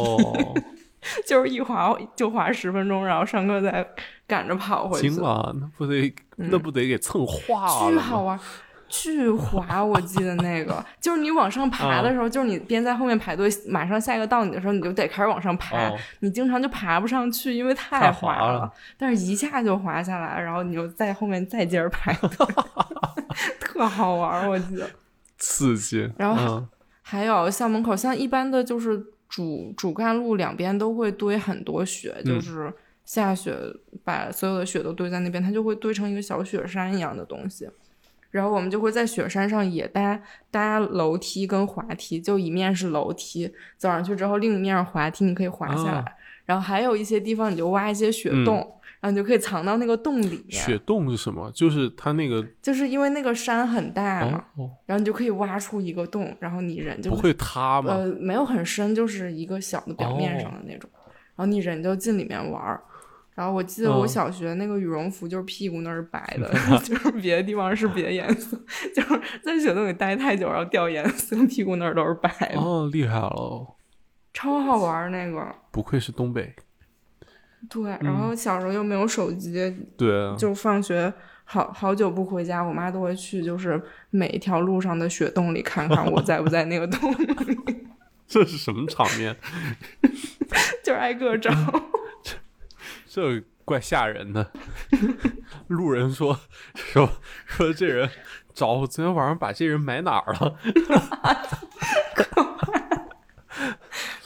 [1.28, 3.86] 就是一滑就滑十分钟，然后上课再
[4.28, 5.10] 赶着跑回去。
[5.10, 7.92] 行了，那不得那不得给蹭化了？
[7.92, 8.40] 巨好玩。
[8.88, 18.72] 巨滑，我记得那个， 就是你往上爬的时候，就是你边在后面排队，马上下一个到你的时候，你就得开始往上爬，你经常就爬不上去，因为太滑了。
[18.96, 22.48] 但是一下就滑下来，然后你就在后面再接着排队，
[23.60, 24.88] 特好玩，我记得。
[25.40, 26.08] 刺激。
[26.18, 26.64] 然后
[27.02, 32.72] 还有校门口，像一般的就是主主干路两边都会堆很多雪，就是
[33.06, 33.56] 下雪
[34.04, 37.70] 把所有的雪都堆在那边，它就会堆成一个小雪山一样的东西。
[38.32, 46.15] 然后我们就会在雪山上也搭搭楼梯跟滑梯，就一面是楼梯走上去之后，另一面是滑梯，你可以滑下来。
[46.44, 48.58] 然后还有一些地方你就挖一些雪洞，
[49.00, 50.62] 然后你就可以藏到那个洞里面。
[50.62, 51.50] 雪洞是什么？
[51.52, 54.44] 就是它那个，就是因为那个山很大嘛，
[54.86, 57.94] 然后你就可以挖出一个洞，然后你人就不会塌吗？
[57.94, 60.89] 呃，没有很深，就是一个小的表面上的那种，
[61.38, 62.84] 然后你人就进里面玩儿。
[63.36, 66.50] 然后我记得我小学那个羽绒服就是屁股那儿白的，
[66.84, 68.57] 就是别的地方是别的颜色，
[68.95, 72.60] 就是在雪洞里待太久然后掉颜色，屁股那儿都是白的。
[72.60, 73.76] 哦，厉害了，
[74.34, 75.53] 超好玩那个。
[75.72, 76.55] 不愧是东北。
[77.70, 79.53] 对，然后小时候又没有手机，
[79.97, 81.12] 对，就放学
[81.43, 83.82] 好好久不回家，我妈都会去，就是
[84.12, 87.28] 每一条路上的雪洞里看看我在不在那个洞里。
[88.28, 89.36] 这是什么场面？
[90.84, 91.51] 就是挨个找。
[93.16, 94.45] 这怪吓人的。
[95.68, 96.38] 路人说
[96.74, 97.07] 说
[97.45, 98.09] 说这人
[98.53, 100.53] 找昨天晚上把这人埋哪儿了？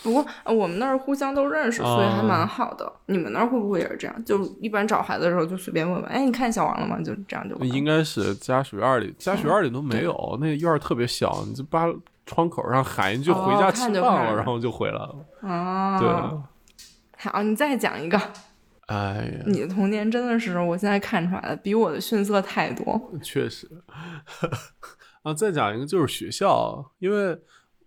[0.02, 2.92] 不过我们那儿互相都认识，所以还蛮好的。
[3.06, 4.26] 你们那儿会不会也是这样？
[4.26, 6.98] 就一般找孩子的时候就随便问问，哎，你看小王了吗？
[7.04, 7.56] 就这样就。
[7.64, 11.86] 应该是家属院里，家属院里都没有，那个院儿特别小，你就扒
[12.26, 15.16] 窗口上喊一句“回家吃饭了”，然后就回来了。
[15.44, 16.10] 啊，对。
[17.30, 18.20] 好，你再讲一个。
[18.90, 23.00] 哎呀，你的童年真的是我现在看出来的，比我的逊色太多。
[23.24, 23.68] 确实。
[25.24, 27.40] 啊，再讲一个就是学校，因为。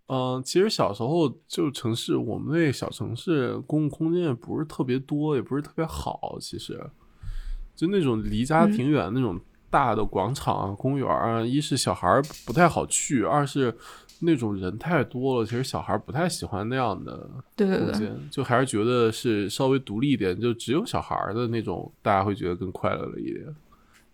[0.09, 6.37] 嗯，其实小时候就城市，我们那小城市公共空间也不是特别多，也不是特别好。
[6.39, 6.79] 其实，
[7.75, 9.41] 就那种离家挺远那种
[9.71, 13.75] 大的广场啊、公园啊，一是小孩不太好去，二是
[14.23, 23.45] 那种人太多了，其实小孩不太喜欢那样的空间，就还是觉得是稍微独立一点，就只有小孩的那种，大家会觉得更快乐了一点。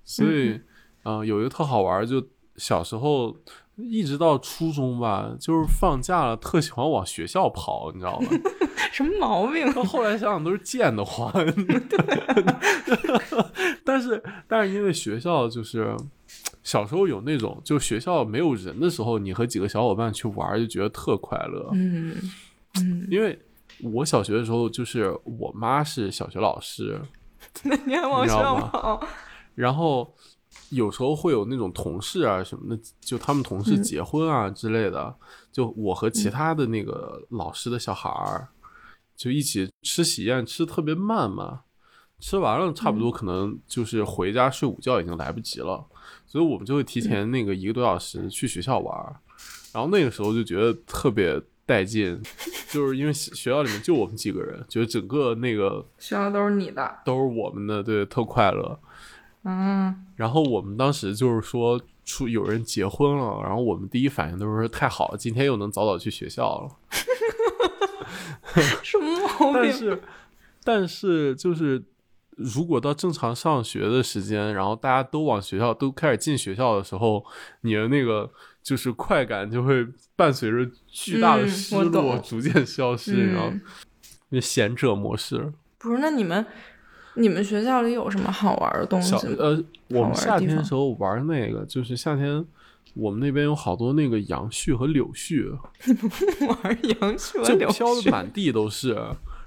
[0.04, 0.60] 所以，
[1.04, 2.22] 嗯，有一个特好玩，就
[2.56, 3.36] 小时候。
[3.80, 8.28] 一直到初中吧，就是放假了，特喜欢往学校跑，你知道吗？
[8.90, 9.72] 什么毛病？
[9.72, 11.32] 到后来想想都是贱的慌。
[13.86, 15.96] 但是，但是因为学校就是
[16.68, 21.70] 小时候有那种，就学校没有人的时候，你和几个小伙伴去玩，就觉得特快乐。
[21.72, 22.14] 嗯
[22.74, 23.08] 嗯。
[23.10, 23.38] 因为
[23.80, 27.00] 我小学的时候，就是我妈是小学老师，
[27.64, 29.00] 那你还往学校跑？
[29.56, 30.14] 然后。
[30.70, 35.14] 有时候会有那种同事啊什么的，就他们同事结婚啊之类的，
[35.50, 38.48] 就我和其他的那个老师的小孩儿，
[39.16, 41.60] 就一起吃喜宴，吃的特别慢嘛，
[42.20, 45.86] 吃完了差不多可能就是回家睡午觉已经来不及了，
[46.26, 48.96] 所以我们就会提前那个一个多小时去学校玩，
[49.72, 52.20] 然后那个时候就觉得特别带劲，
[52.70, 58.78] 就是因为学校里面就我们几个人，觉得整个那个学校都是你的，都是我们的，对，特快乐。
[59.44, 66.68] 嗯，然后我们当时就是说出有人结婚了，然后我们第一反应都是太好了，今天又能早早去学校了。
[68.82, 69.06] 什么
[69.40, 69.62] 毛病？
[69.62, 70.02] 但是，
[70.64, 71.82] 但是就是
[72.38, 77.24] 如果到正常上学的时间，然后大家都往学校都开始进学校的时候，
[77.60, 78.30] 你的那个
[78.62, 79.86] 就是快感就会
[80.16, 83.52] 伴随着巨大的失落逐渐消失，然后
[84.30, 85.52] 那贤者模式。
[85.78, 86.46] 不是，那你们。
[87.14, 89.12] 你们学校里有什么好玩的东西？
[89.16, 92.46] 呃，我们夏天的时候玩那个，就是夏天
[92.94, 95.50] 我们那边有好多那个杨絮和柳絮。
[96.46, 98.96] 玩杨絮和柳絮，飘的满地都是。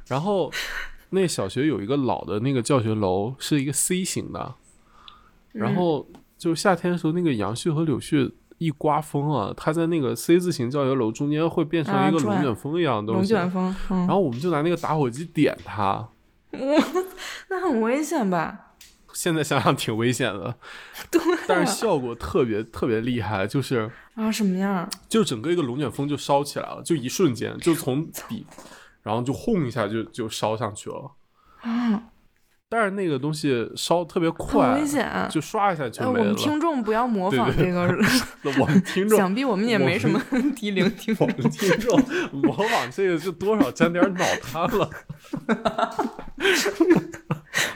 [0.10, 0.52] 然后
[1.12, 4.56] 那小学有一个老的那个教学楼，是一个 C 型的。
[5.52, 6.08] 然后
[6.38, 13.34] 就夏天的时候，那个杨絮和柳絮一刮风啊，它在那个 C 字形教学楼中间会变成一个龙卷风一样的东西。
[13.34, 13.76] 龙卷风。
[14.00, 16.08] 然后我们就拿那个打火机点它。
[17.50, 18.68] 那很危险吧？
[19.14, 20.56] 现在想想挺危险的，
[21.12, 24.90] 对，但是效果特别特别厉害，就是啊，什么样？
[25.10, 28.46] 就整个一个龙卷风就烧起来了，就一瞬间，就从底，
[29.04, 31.12] 然后就轰一下就就烧上去了
[31.62, 32.04] 啊！
[32.70, 36.24] 但是那个东西烧特别快，危险，就刷一下就没了。
[36.24, 37.82] 我们听众不要模仿这个，
[38.62, 40.18] 我们听众 想必我们也没什么
[40.56, 44.90] 低龄听众，听众模仿这个就多少沾点脑瘫了。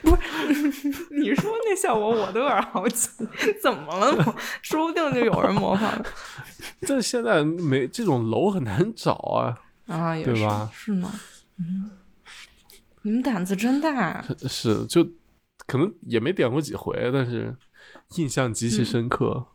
[0.01, 0.71] 不是，
[1.11, 3.09] 你说那效果我都有点好奇，
[3.61, 4.35] 怎么了？
[4.61, 5.91] 说不定就有人模仿。
[6.81, 9.57] 这现在没这种楼很难找啊，
[9.87, 10.69] 啊，对吧？
[10.73, 11.11] 是吗？
[11.57, 11.91] 嗯。
[13.03, 15.07] 你们胆子真大，是就
[15.67, 17.55] 可能也没点过几回，但是
[18.15, 19.45] 印象极其深刻。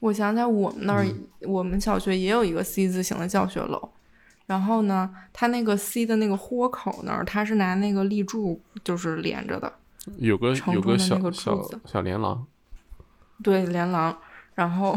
[0.00, 1.06] 我想想，我们那儿
[1.40, 3.92] 我们小学也有一个 C 字形的教学楼，
[4.44, 9.72] 然后呢，它那个 C 的那个豁口那儿，它是拿那个立柱就是连着的，
[10.18, 12.46] 有个有个小小小连廊，
[13.42, 14.14] 对连廊。
[14.54, 14.94] 然后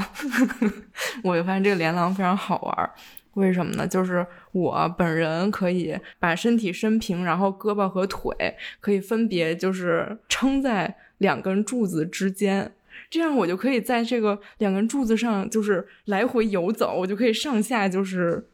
[1.24, 2.92] 我就发现这个连廊非常好玩。
[3.36, 3.88] 为什么呢？
[3.88, 8.34] 就是我本人可以把身体伸平，然后胳膊和腿
[8.82, 12.74] 可以分别就是撑在两根柱子之间，
[13.10, 18.50] 这样我就可以在这个两根柱子上就是来回游走，我就可以上下就是。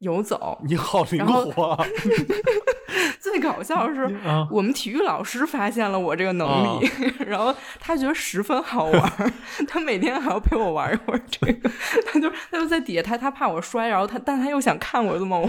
[0.00, 1.76] 游走，你好灵活。
[3.20, 4.16] 最搞笑的是，
[4.50, 6.48] 我们体育老师发现了我这个能
[6.80, 6.90] 力，
[7.26, 9.32] 然后他觉得十分好玩，
[9.68, 11.70] 他每天还要陪我玩一会儿这个。
[12.06, 15.48] 他就他就在底下，他他怕我摔，然后他但他又想看我这么玩，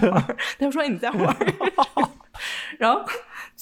[0.58, 1.36] 他就说：“你再玩。”
[2.78, 3.04] 然后。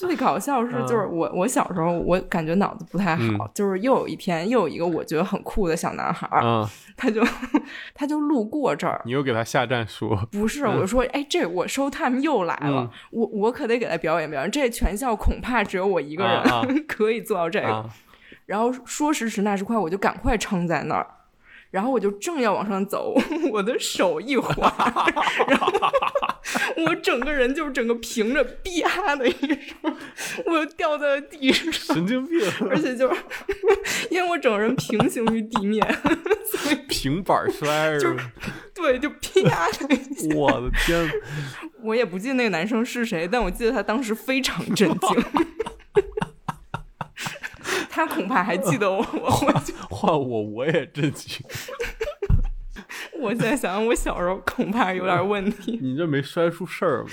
[0.00, 6.26] 最搞笑是，就是我我小时候我感觉脑子不太好，就是又有一天又有一个我觉得很酷的小男孩，
[6.96, 7.22] 他就
[7.94, 10.16] 他就路过这儿，你又给他下战书？
[10.32, 16.42] 不是，我说哎，这我 show time 又来了，我我可得给他表演表演，这全校恐怕只有我一个人
[16.88, 17.84] 可以做到这个。
[18.46, 21.06] 然后说时迟那时快，我就赶快撑在那儿。
[21.70, 23.14] 然后我就正要往上走，
[23.52, 25.12] 我的手一滑，
[25.46, 25.72] 然后
[26.86, 29.96] 我整个人就是整个平着，啪的一声，
[30.46, 31.72] 我掉在了地上。
[31.72, 32.40] 神经病！
[32.68, 33.20] 而且就是
[34.10, 35.86] 因为我整个人平行于地面，
[36.50, 38.32] 所以平板摔是吧？
[38.74, 40.34] 对，就啪的一下。
[40.34, 41.08] 我的天！
[41.82, 45.24] 我也不记得那个男生是谁，但我记得他当时非常震惊。
[48.06, 49.30] 他恐怕还记得我，我
[49.90, 51.44] 换我我也震惊。
[53.20, 55.78] 我现在想想，我小时候恐怕有点问题。
[55.82, 57.10] 你这没摔出事儿吗？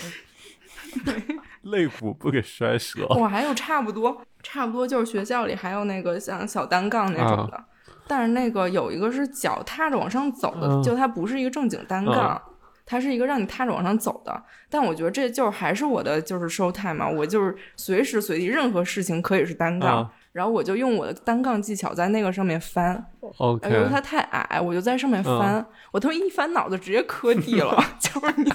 [1.63, 3.05] 肋骨不给摔折。
[3.09, 7.65] 我还有差不多，差不多就是学校里还有那个像小单杠那种的，
[8.07, 12.41] 但是那个有一个是脚踏着往上走的，就它不是一个正经单杠，
[12.85, 14.41] 它是一个让你踏着往上走的。
[14.69, 20.09] 但我觉得这就是还是我的就是 show time 嘛，我就是随时随地任何事情可以是单杠。
[20.38, 23.03] 然后我就用我的单杠技巧在那个上面翻
[23.38, 23.67] ，OK。
[23.73, 28.53] 由于它太矮，我就在上面翻，我他妈一翻脑子直接磕地了， 就是你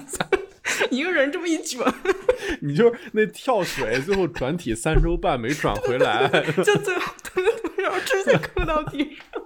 [0.97, 1.85] 一个人这么一卷，
[2.63, 6.29] 你就是那跳水最后转体三周半没转回来，
[6.63, 9.43] 就最后对对对，然后直接磕到地上，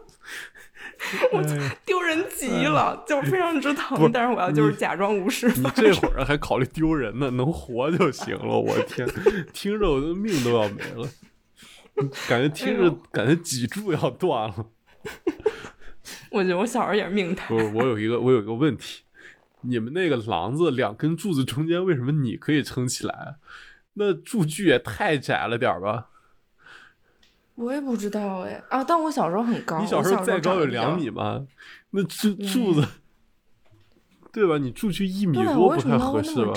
[1.33, 1.43] 我
[1.87, 4.11] 丢人极了，就非常之疼。
[4.13, 5.49] 但是我要就是假装无视。
[5.57, 7.31] 你这会儿还考虑丢人呢？
[7.31, 8.59] 能活就行了。
[8.59, 9.09] 我天，
[9.55, 11.09] 听着我的命都要没了。
[12.29, 14.67] 感觉听着，感觉脊柱要断了。
[16.31, 17.49] 我觉得我小时候也是命太。
[17.49, 19.03] 不是，我有一个，我有一个问题，
[19.63, 23.37] 你们那个廊子两根柱子中间为什么你可以撑起来？
[23.95, 26.09] 那柱距也太窄了点吧？
[27.55, 28.85] 我也不知道哎啊！
[28.85, 31.47] 但我小时候很高，你小时候再高有两米吗？
[31.91, 32.87] 那柱柱子，
[34.31, 34.59] 对吧？
[34.59, 36.53] 你柱距一米多不太合适吧？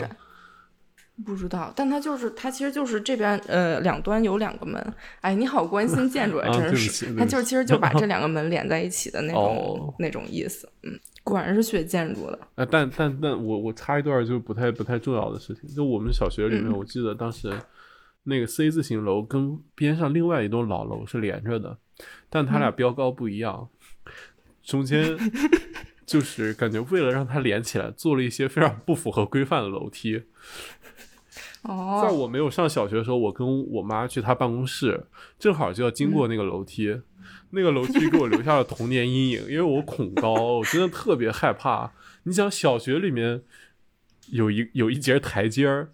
[1.25, 4.93] 不知道，但它就是它，其实就是这边呃两端有两个门。
[5.21, 7.13] 哎，你好关心建筑啊，真是。
[7.15, 10.71] 它就是其实就把这 两个门连在一起的那种那种意思。
[10.83, 12.39] 嗯，果然是学建筑的。
[12.55, 17.51] 呃，但但但我我插一段就不太不太重要的事情，就我们小学里面，我记得当时
[18.23, 21.77] 那个 C 字形楼跟边上另外一栋老楼是连着的，
[22.29, 23.67] 但它俩标高不一样，
[24.63, 25.17] 中间
[26.05, 30.23] 就是感觉为了让它连起来，做了一些非常不符合规范的楼梯。
[31.63, 35.05] 哦，在我没有上小学的时候，我跟我妈去她办公室，
[35.37, 37.01] 正好就要经过那个楼梯，
[37.49, 41.91] 那个楼梯给我留下了童年阴影，因为我恐高，我真的特别害怕。
[42.23, 43.41] 你想，小学里面
[44.31, 45.91] 有一有一节台阶儿，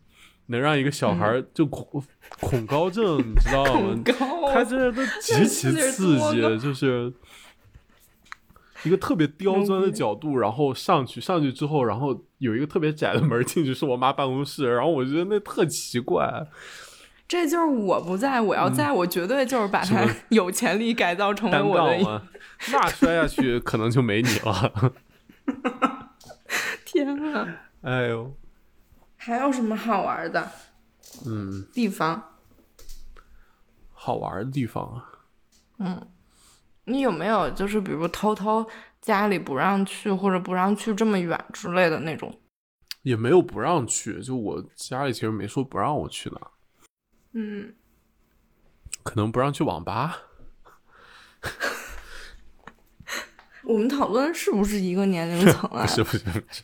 [0.48, 2.04] 能让一个小孩就恐
[2.40, 4.04] 恐高症，你知道吗？
[4.54, 7.14] 他真的都 极其刺激，就是。
[8.84, 14.74] 一个特别刁钻的角度，然后上去，上去之后，然后有一个特别窄的门进去，是我妈办公室。
[14.74, 16.48] 然后我觉得那特奇怪。
[17.28, 22.28] 这就是我不在，我要在，我绝对就是把它有潜力改造成为我的。
[22.72, 24.94] 那摔下去可能就没你了。
[26.86, 27.48] 天啊！
[27.82, 28.36] 哎呦，
[29.18, 30.52] 还有什么好玩的？
[31.26, 32.24] 嗯，地方。
[33.92, 35.06] 好玩的地方啊。
[35.80, 36.08] 嗯。
[36.88, 38.64] 你有没有就是比如偷偷
[39.06, 42.42] 家里不让去或者不让去这么远之类的那种？
[43.04, 46.42] 也没有不让去，就我家里其实没说不让我去哪。
[47.34, 47.76] 嗯，
[49.04, 50.24] 可能不让去网吧。
[53.62, 55.84] 我们讨论是不是一个年龄层啊？
[55.84, 56.64] 不是不是不是。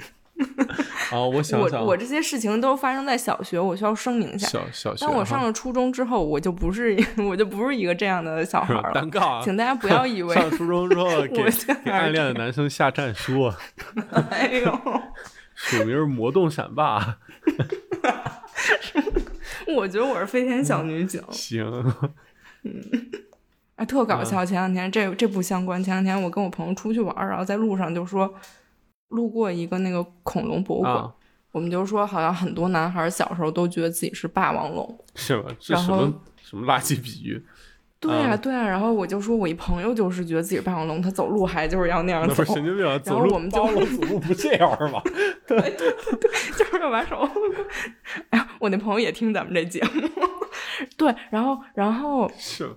[1.12, 4.48] 啊， 我想想，我我这些事情都发生在小学，我需要声明一下。
[4.48, 8.92] 小小学，当我上了初中之后，我就不是 我就不是一个这样的小孩了。
[8.94, 11.44] 单杠，请大家不要以为 上初中之后给
[11.84, 13.52] 给暗恋的男生下战书。
[14.30, 14.80] 哎呦，
[15.54, 17.18] 署名魔动闪霸。
[19.76, 21.22] 我觉得我是飞天小女警。
[21.32, 21.64] 行。
[22.64, 22.82] 嗯，
[23.76, 24.46] 哎，特搞笑。
[24.46, 25.84] 前两天这这不相关。
[25.84, 28.34] 前两天我跟我朋友出去玩，然后在路上就说。
[29.12, 31.09] 路过一个那个恐龙博物馆，
[31.51, 35.43] 我们就说好像很多男孩小时候都觉得自己是霸王龙， 是吗？
[35.59, 37.41] 这什么什么垃圾比喻？
[37.99, 38.66] 对啊，对啊。
[38.68, 42.99] 然后我就说我一朋友就是觉得自己是霸王龙，他走路还就是要那样走，神经病啊！
[43.05, 43.70] 然后我们就走
[44.07, 44.99] 路不这样吗？
[45.45, 45.91] 对 对对，
[46.57, 47.30] 就是要把手。
[48.32, 50.09] 哎呀，我那朋友也听咱们这节目，
[50.97, 52.68] 对，然后然后是，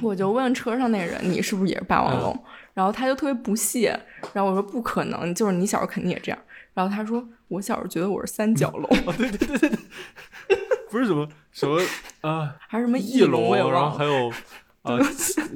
[0.00, 2.44] 我就问车上那人，你是不是也是霸王龙？
[2.74, 3.98] 然后他就特别不屑，
[4.32, 6.38] 然后我说不可能，就是你小时候肯定也这样。
[6.74, 9.78] 然后他说我小时候觉得我是三角龙，对对对对对，
[10.90, 11.78] 不是什么什么
[12.22, 14.30] 啊， 还是什么翼龙，然后还有
[14.82, 14.98] 啊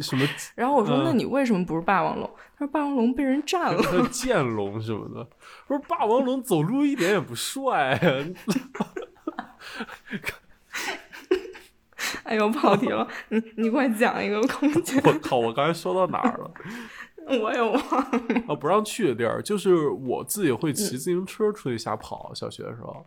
[0.00, 0.26] 什么。
[0.54, 2.30] 然后我说那你为什么不是霸王龙？
[2.58, 3.82] 他说霸王龙被人占了。
[3.82, 5.26] 还有剑龙什么的，
[5.68, 7.98] 我说霸王龙走路一点也不帅。
[12.24, 13.06] 哎呦，跑题了！
[13.28, 15.00] 你你给我讲一个空间。
[15.04, 15.36] 我靠！
[15.38, 16.50] 我刚才说到哪儿了？
[17.42, 22.32] 我也忘了啊，不让去的地儿，就是我自己会骑自行车出去瞎跑。
[22.32, 23.04] 小学的时候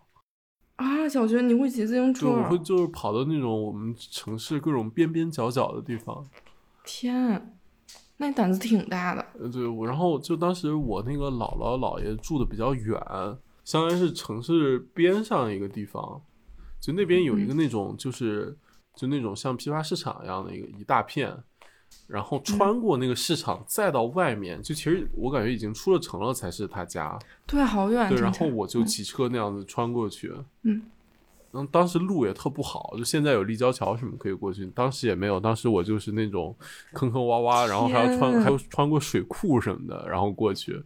[0.76, 2.28] 啊，小学你会骑自行车？
[2.28, 6.28] 我会就是跑到那种我们城市各种边边角角的地方。
[6.84, 7.57] 天，
[8.17, 9.26] 那你胆子挺大的。
[9.39, 13.01] 呃，对，我然后就当时我那个姥姥姥爷住的比较远，
[13.63, 16.22] 相当于是城市边上一个地方，
[16.82, 18.57] 就那边有一个那种就是
[18.95, 21.41] 就那种像批发市场一样的一个一大片。
[22.08, 27.18] 然后穿过那个市场，再到外面，就其实我感觉已经出了城了，才是他家。
[27.46, 28.10] 对，好远。
[28.10, 30.34] 对，然后我就骑车那样子穿过去。
[30.64, 30.82] 嗯。
[31.52, 35.40] 然后当时路也特不好，就现在有立交桥什么可以过去，当时也没有。
[35.40, 36.56] 当时我就是那种
[36.94, 40.84] 坑坑洼洼，然后还要穿，还要穿过水库什么的，然后过去。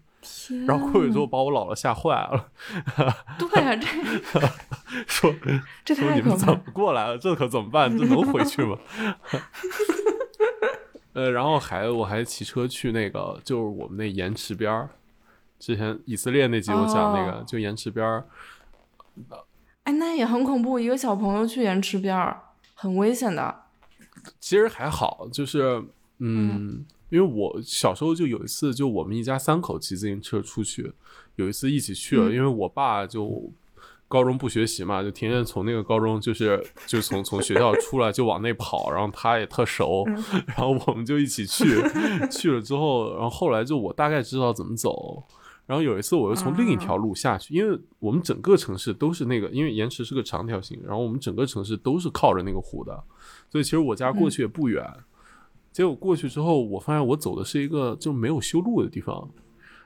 [0.66, 2.50] 然后过去之后把我姥姥吓坏了。
[3.38, 3.88] 对啊，这
[5.06, 5.36] 说
[5.84, 7.18] 这说你们怎么过来了？
[7.18, 7.92] 这可怎么办？
[7.98, 8.78] 这能回去吗？
[11.14, 14.90] 呃，然后还我还骑车去那个，就是我们那盐池边儿，
[15.60, 18.26] 之前以色列那集我讲那个，就盐池边儿。
[19.84, 22.42] 哎，那也很恐怖，一个小朋友去盐池边儿，
[22.74, 23.64] 很危险的。
[24.40, 25.84] 其实还好，就是
[26.20, 30.94] 嗯，因为我小时候就有一次，就我们一家三口骑自行车出去，
[31.36, 33.52] 有一次一起去了，因为我爸就。
[34.08, 40.04] 高中不学习嘛，就天天从那个高中就是就从从学校出来就往那跑，然后他也特熟，
[40.46, 41.66] 然后我们就一起去，
[42.30, 45.24] 去了之后，然后后来就我大概知道怎么走，
[45.66, 53.04] 然后有一次我又从另一条路下去，因为我们整个城市都是那个，因为延池是个长条形，然后我们整个城市都是靠着那个湖的，
[53.50, 54.86] 所以其实我家过去也不远，
[55.72, 59.28] 结果过去之后，我发现我走的是一个就没有修路的地方，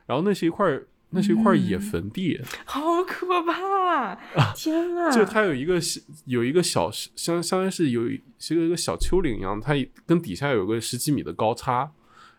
[0.05, 0.77] 然后那是一块。
[1.09, 4.13] 那是一块野坟地，好可怕！
[4.53, 5.09] 天啊！
[5.09, 5.79] 就它有一个
[6.25, 8.01] 有一个小相相当于是有
[8.37, 9.73] 是一个小丘陵一样，它
[10.05, 11.89] 跟底下有个十几米的高差，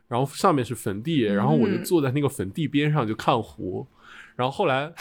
[0.06, 3.86] 然后上面是坟地，然后我就坐在那个坟地边上就看湖，
[4.36, 4.92] 然后后来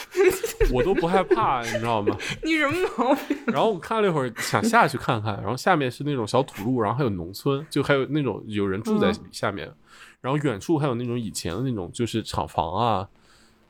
[0.72, 2.16] 我都不害怕，你知道吗？
[2.42, 3.36] 你什么毛病？
[3.48, 9.70] 然后我看了一会儿，想下去看看，然后下面是那种小土路，然后还有农村，就还有那种有人住在下面，
[10.22, 13.06] 然后远处还有那种以前的那种就是厂房啊。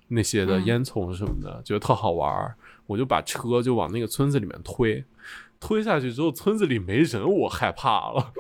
[0.08, 2.54] 那些的烟囱什么的，觉得特好玩儿，
[2.86, 5.04] 我就把车就往那个村子里面推，
[5.60, 8.32] 推下去之后，村子里没人，我害怕了。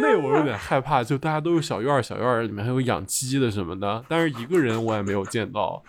[0.00, 5.82] 那我有点害怕，就大家都是小院儿，小院儿里面还有养鸡的什么的，但是一个人我也没有见到。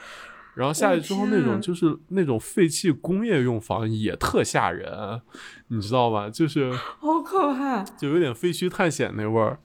[0.56, 5.22] 然后下去之后，那种就是那种废弃工业用房也特吓人，
[5.68, 6.30] 你知道吧？
[6.30, 9.60] 就是好可怕，就有点废墟探险那味儿。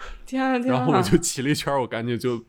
[0.30, 2.42] 然后我就骑了一圈，我赶紧就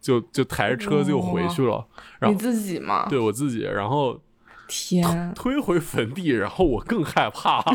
[0.00, 1.86] 就就抬着车就回去了。
[2.28, 3.06] 你自己吗？
[3.08, 3.62] 对我自己。
[3.62, 4.20] 然后
[4.66, 7.62] 天，推回坟地，然后我更害怕。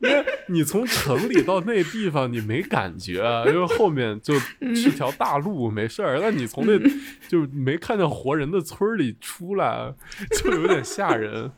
[0.00, 4.34] 因为你从城里到那地方你没感觉， 因为后面就
[4.74, 6.18] 是条大路，没事儿。
[6.20, 6.78] 但你从那
[7.28, 9.94] 就没看见活人的村里出来，
[10.42, 11.52] 就有点吓人。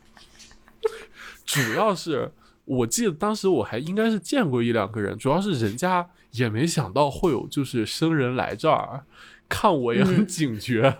[1.45, 2.31] 主要是。
[2.65, 9.03] 我记得当时我还应该是见过一两个人，主要是人家也没想到会有就是生人来这儿
[9.49, 10.97] 看我也很警觉，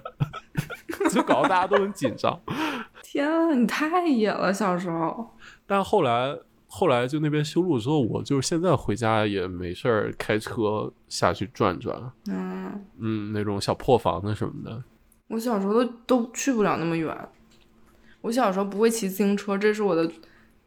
[1.10, 2.40] 就搞得大家都很紧张。
[3.02, 5.32] 天啊，你太野了，小时候。
[5.66, 6.38] 但后来
[6.68, 12.12] 后来就那边修路之后，我就是现在回家也没事儿开车下去转转。
[12.28, 14.84] 嗯嗯，那种小破房子什么的。
[15.30, 17.18] 我小时候都都去不了那么远。
[18.22, 20.12] 我小时候不会骑自行车，这是我的。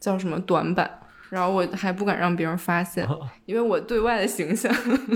[0.01, 1.01] 叫什么短板？
[1.29, 3.05] 然后我还不敢让别人发现，
[3.47, 4.73] 因为我对外的形象。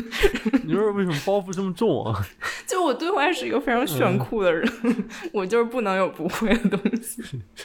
[0.66, 2.26] 你说为什么包袱这么重啊？
[2.66, 4.68] 就我对外是一个非常炫酷的人，
[5.32, 7.22] 我就是不能有不会的东西，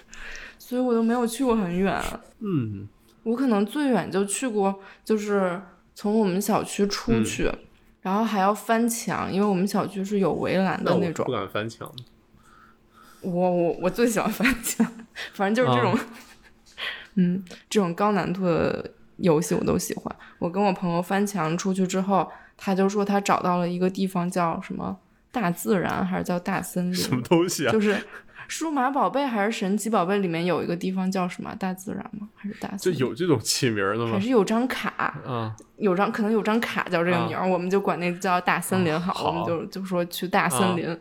[0.59, 1.99] 所以我都没有去过很远。
[2.39, 2.88] 嗯，
[3.24, 5.59] 我可能最远就去过，就是
[5.95, 7.51] 从我们小区出去，
[8.01, 11.26] 然后还要翻墙，因为我们小区是有围栏的那种。
[11.26, 11.91] 不敢翻墙。
[13.22, 14.86] 我我我最喜欢翻墙，
[15.34, 15.97] 反正就是这种。
[17.16, 20.16] 嗯，这种高难度的游戏我都喜欢。
[20.39, 24.97] 我跟我朋友翻墙出去之后，他就说他找到了一个地方，叫什么
[25.32, 26.93] 大自然，还是叫大森林？
[26.93, 27.72] 什么东西啊？
[27.72, 27.97] 就是
[28.47, 32.28] 数码宝贝还是神奇宝贝里面有一个地方叫什么大自然吗？
[32.36, 32.70] 还是大？
[32.78, 34.11] 就有这种起名的吗？
[34.11, 35.18] 还是有张卡？
[35.26, 39.30] 嗯，有张可能有张卡叫这个名儿，我们就管那叫大森林好。
[39.30, 40.99] 我们就就说去大森林，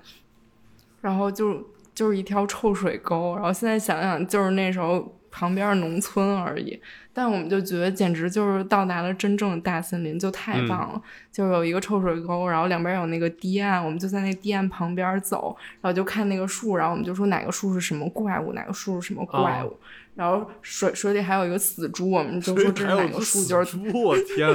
[1.01, 1.61] 然后就
[1.93, 3.35] 就是一条臭水沟。
[3.35, 5.13] 然后现在想想，就是那时候。
[5.35, 6.81] 旁边农村而已。
[7.13, 11.03] 但我们就觉得简直就是到达了真正的大森林，就太棒了。
[11.33, 19.77] 就有一个臭水沟，然后两边有那个堤岸，我们就在那堤岸旁边走，然后就看那个树，然后我们就说哪个树是什么怪物，哪个树是什么怪物。
[20.15, 23.45] 然后水水里还有一个死猪，我们就说这是哪个树？
[23.45, 24.49] 就是猪， 我天，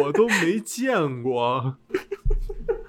[0.00, 1.76] 我都没见过。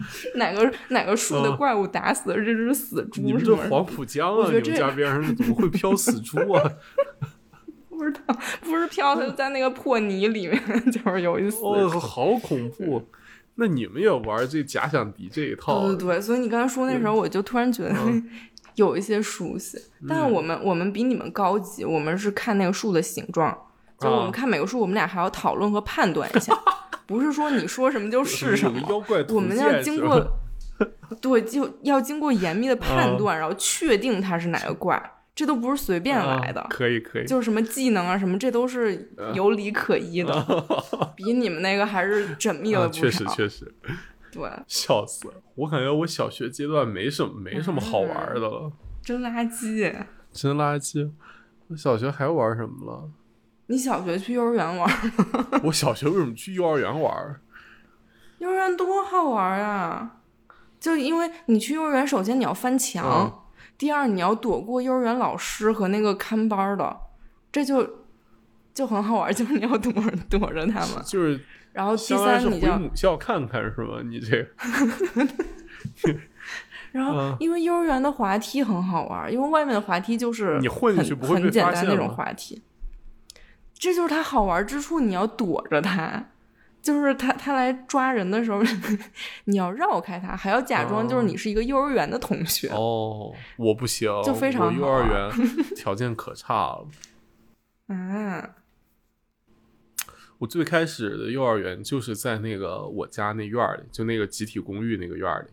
[0.35, 3.21] 哪个哪个树的怪物打死了这只死猪？
[3.21, 6.63] 你们这黄浦江啊，你们家边上怎么会飘死猪啊？
[7.89, 11.57] 不知道，不是飘，它在那个破泥里面，就是有一死。
[11.61, 13.05] 哦，好恐怖！
[13.55, 15.81] 那你们也玩这假想敌这一套？
[15.81, 17.93] 对对对，所以你刚才说那时候，我就突然觉得
[18.75, 19.77] 有一些熟悉。
[20.07, 23.53] 但是我们我们比你们高级，我们是看那个树的形状，
[23.99, 26.57] 就我们看每个树，我们俩还要讨论和判断一下，
[27.09, 28.79] 不是说你说什么就是什么。
[29.29, 30.39] 我们要经过，
[31.19, 35.15] 对，就要经过严密的判断，然后确定它是哪个怪。
[35.33, 40.65] 这都不是随便来的，可以可以，就是什么技能啊什么，这都是有理可依的，
[41.15, 43.01] 比你们那个还是缜密了不少。
[43.01, 43.73] 确实确实，
[44.31, 45.33] 对， 笑死了！
[45.55, 49.95] 我感觉我小学阶段没什么没什么好玩的了，真垃圾，
[50.31, 51.09] 真垃圾！
[51.69, 53.09] 我小学还玩什么了？
[53.69, 54.91] 你小学去幼儿园玩
[55.63, 57.39] 我小学为什么去幼儿园玩？
[58.39, 60.15] 幼儿园多好玩啊！
[60.79, 63.45] 就因为你去幼儿园，首先你要翻墙。
[63.77, 66.99] 第二，你要躲过幼儿园老师和那个看班的，
[67.51, 67.87] 这就
[68.73, 69.93] 就很好玩，就是你要躲
[70.27, 70.95] 躲着他们。
[71.05, 71.39] 就是，
[71.71, 74.01] 然后第三，你就母校看看是吗？
[74.03, 74.47] 你这。
[76.91, 82.59] 然后，因为幼儿园的滑梯很好玩，因为外面的滑梯就是你混进去不会很简单那种滑梯，
[83.79, 84.99] 这就是它好玩之处。
[84.99, 86.23] 你要躲着它。
[86.81, 88.61] 就是他，他来抓人的时候，
[89.43, 92.69] 你要绕开他，还要假装就是你是一个幼儿园的同学。
[92.69, 95.29] 哦，我不行，就非常幼儿园
[95.75, 96.87] 条件可差了。
[97.89, 98.49] 嗯，
[100.37, 105.47] 我最开始的幼儿园就是在那个我家那院里，就那个集体公寓那个院里。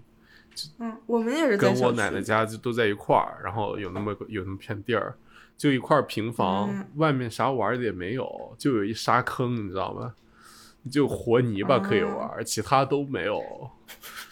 [0.79, 5.17] 嗯，我们也是跟我奶奶家就都在一块儿，然后有那么有那么片地儿，
[5.57, 10.15] 就一块平房，外面啥玩的也没有，就有一沙坑，你知道吗？
[10.91, 13.43] 就活泥巴可以玩，其他都没有。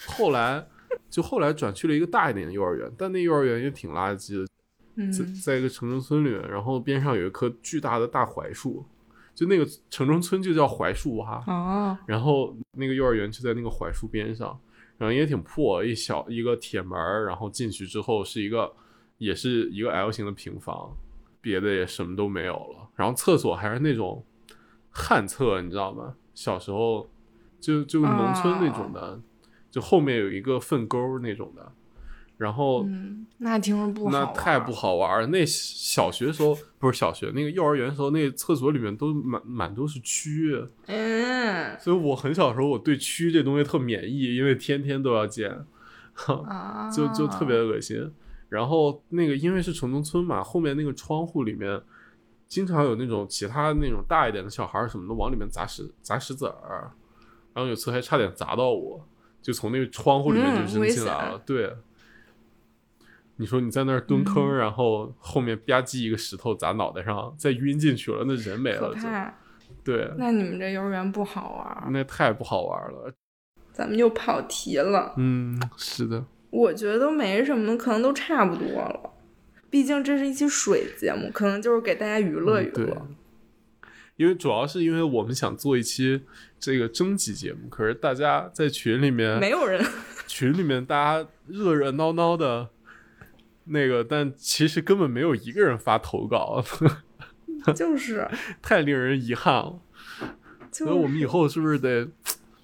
[0.06, 0.64] 后来
[1.10, 8.84] 就后来转去了一个大一点的幼儿园，但那幼儿园也挺垃圾的，在在一个城中村里面，然后边上有一棵巨大的大槐树，
[9.34, 11.42] 就那个城中村就叫槐树洼。
[11.50, 11.98] 哦。
[12.06, 14.56] 然后那个幼儿园就在那个槐树边上，
[14.96, 18.72] 然后也挺破，一小一个铁门，然后进去之后是一个
[19.18, 20.96] 也是一个 L 型的平房，
[21.44, 22.88] 别的也什么都没有了。
[22.96, 24.24] 然后厕所还是那种
[24.90, 26.14] 旱厕，你知道吗？
[26.34, 27.10] 小时候，
[27.60, 29.20] 就就农村那种的，
[29.70, 31.72] 就后面有一个粪沟那种的，
[32.38, 32.86] 然后
[33.38, 35.26] 那听着不好，那太不好玩儿。
[35.26, 45.66] 那小学时候不是小学，那个幼儿园时候，那厕所里面都满满都是蛆，嗯，所以我很小时候我对蛆这东西特免疫，因为天天都要见，
[46.94, 48.10] 就就特别恶心。
[48.54, 51.82] 然后那个因为是城中村嘛，后面那个窗户里面。
[52.46, 56.92] 经常有那种其他那种大一点的小孩什么的往里面砸石砸石子儿，
[57.52, 59.04] 然后有次还差点砸到我，
[59.42, 61.42] 就从那个窗户里面就扔进来了。
[61.44, 61.74] 对，
[63.36, 68.94] 你说你在那儿蹲坑，然后后面吧唧一个石头砸脑袋上，再晕进去了，那人没了。
[69.82, 70.12] 对。
[70.16, 71.92] 那你们这幼儿园不好玩？
[71.92, 73.12] 那太不好玩了。
[73.72, 75.14] 咱们又跑题了。
[75.16, 76.24] 嗯，是的。
[76.54, 79.10] 我觉得都没什么，可能都差不多了。
[79.68, 83.08] 毕竟这是一期水节目，可能就是给大家娱乐娱乐。
[84.16, 86.22] 因为主要是因为我们想做一期
[86.60, 89.84] 这个征集节目，可是大家在群里面没有人，
[90.28, 92.68] 群里面大家热热闹闹的，
[93.64, 96.64] 那个，但其实根本没有一个人发投稿，
[97.74, 98.28] 就是
[98.62, 99.80] 太令人遗憾了。
[100.70, 102.06] 所以我们以后是不是得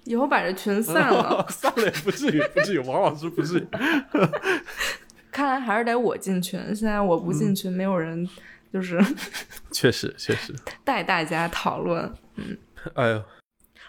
[0.05, 1.45] 以后把这群散了？
[1.49, 3.67] 散了也不至于，不至于，王老师不至于。
[5.31, 6.59] 看来还是得我进群。
[6.75, 8.27] 现在我不进群，没有人，
[8.73, 8.99] 就是
[9.71, 12.11] 确实确实带大家讨论。
[12.35, 12.57] 嗯，
[12.95, 13.23] 哎呦，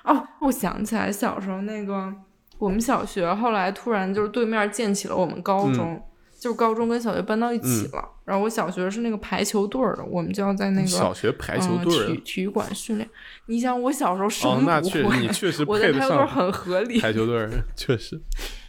[0.05, 2.15] 哦，我想起来小时候那个，
[2.59, 6.01] 我们小学后来突然就是对面建起了我们高中，
[6.43, 8.05] 就是高中跟小学搬到一起了。
[8.25, 13.09] 然后我小学是那个排球队的，我们就要在那个小学排球队体体育馆训练。
[13.47, 14.67] 你想我小时候什么不会？
[14.67, 17.01] 那确实，你确实 我的排球队很合理。
[17.01, 18.21] 排球队 确实。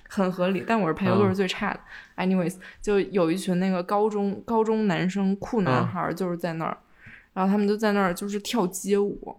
[0.07, 1.79] 很合理，但我是排球队最差的。
[2.17, 6.77] Anyways，就有一群那个高中高中男生酷男孩，就是在那儿，
[7.33, 9.35] 然后他们就在那儿就是跳街舞，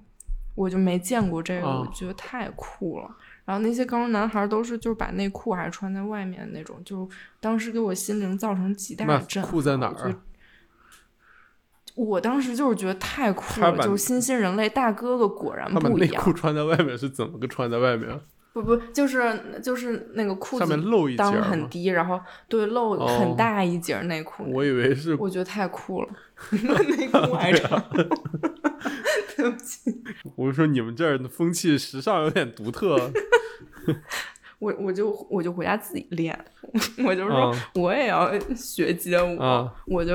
[0.56, 3.08] 我就没见过这个，我觉得太酷了。
[3.44, 7.08] 然后那些高中男孩都是就是把内裤还穿在外面那种，就
[7.40, 9.50] 当时给我心灵造成极大的震撼。
[9.50, 10.14] 裤在哪儿？
[11.94, 16.10] 我当时就是觉得太酷了，就是新兴人类大哥哥果然不一样。
[16.10, 18.20] 内裤穿在外面是怎么个穿在外面？
[18.54, 24.44] 不不，就是就是那个裤子上面露一截很低，然后对露很大一截内裤。
[24.48, 26.08] 我以为是，我觉得太酷了，
[26.96, 27.84] 内裤还长。
[29.36, 29.92] 对不起，
[30.36, 33.10] 我说你们这儿的风气时尚有点独特。
[34.64, 36.34] 我我就我就回家自己练，
[37.04, 39.38] 我就说我也要学街舞，
[39.86, 40.14] 我就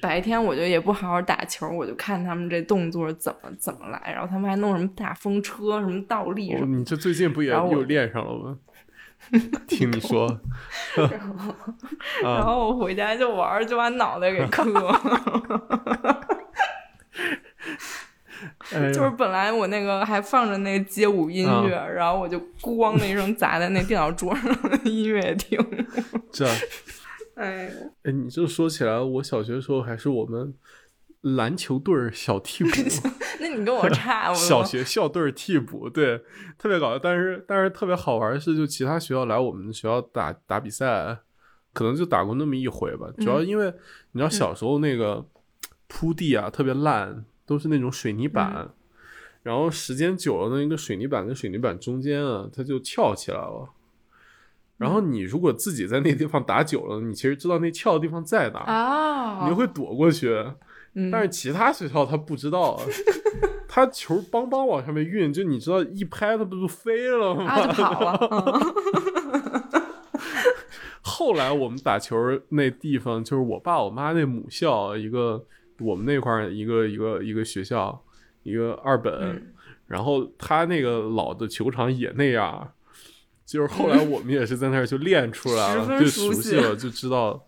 [0.00, 6.78] 白天我就也不好好打球，我就看他们这动作怎么怎么来，然后他们还弄什么大风车、什么倒立什么。
[6.78, 8.56] 你这最近不也又练上了吗？
[9.68, 10.26] 听你说，
[10.96, 11.54] 然后
[12.22, 14.64] 然后我回家就玩，就把脑袋给磕。
[18.92, 25.58] 就是本来我那个还放着那个街舞音乐，然后我就咣的一声砸在那电脑桌上，音乐也停。
[26.30, 26.46] 这，
[27.34, 27.70] 哎
[28.04, 30.54] 哎，你这说起来，我小学的时候还是我们
[31.22, 32.70] 篮球队小替补。
[33.40, 34.28] 那你跟我差。
[34.30, 36.22] 我小学校队替补，对，
[36.56, 36.98] 特别搞笑。
[36.98, 41.18] 但是但是特别好玩的是，就其他学校来我们学校打打比赛，
[41.72, 43.08] 可能就打过那么一回吧。
[43.18, 43.66] 主要因为
[44.12, 45.26] 你知道小时候那个
[45.88, 47.24] 铺地啊特别烂。
[47.50, 48.70] 都是那种水泥板，
[49.42, 53.68] 然后时间久了，那一个水泥板跟水泥板中间啊，它就翘起来了。
[54.78, 60.32] 然后你如果自己在那地方打久了，你其实知道那翘的地方在哪，啊，你就会躲过去。
[61.10, 62.80] 但是其他学校他不知道，
[63.66, 67.66] 他球邦邦往上面运，就你知道一拍，它不就飞了吗？
[67.74, 68.60] 就跑了。
[71.02, 72.16] 后来我们打球
[72.50, 75.44] 那地方，就是我爸我妈那母校一个。
[75.80, 78.04] 我们那块儿一个一个一个学校，
[78.42, 79.54] 一个二本，
[79.86, 82.72] 然后他那个老的球场也那样，
[83.44, 87.46] 就是后来我们也是在那儿就练出来了，就熟悉了，就知道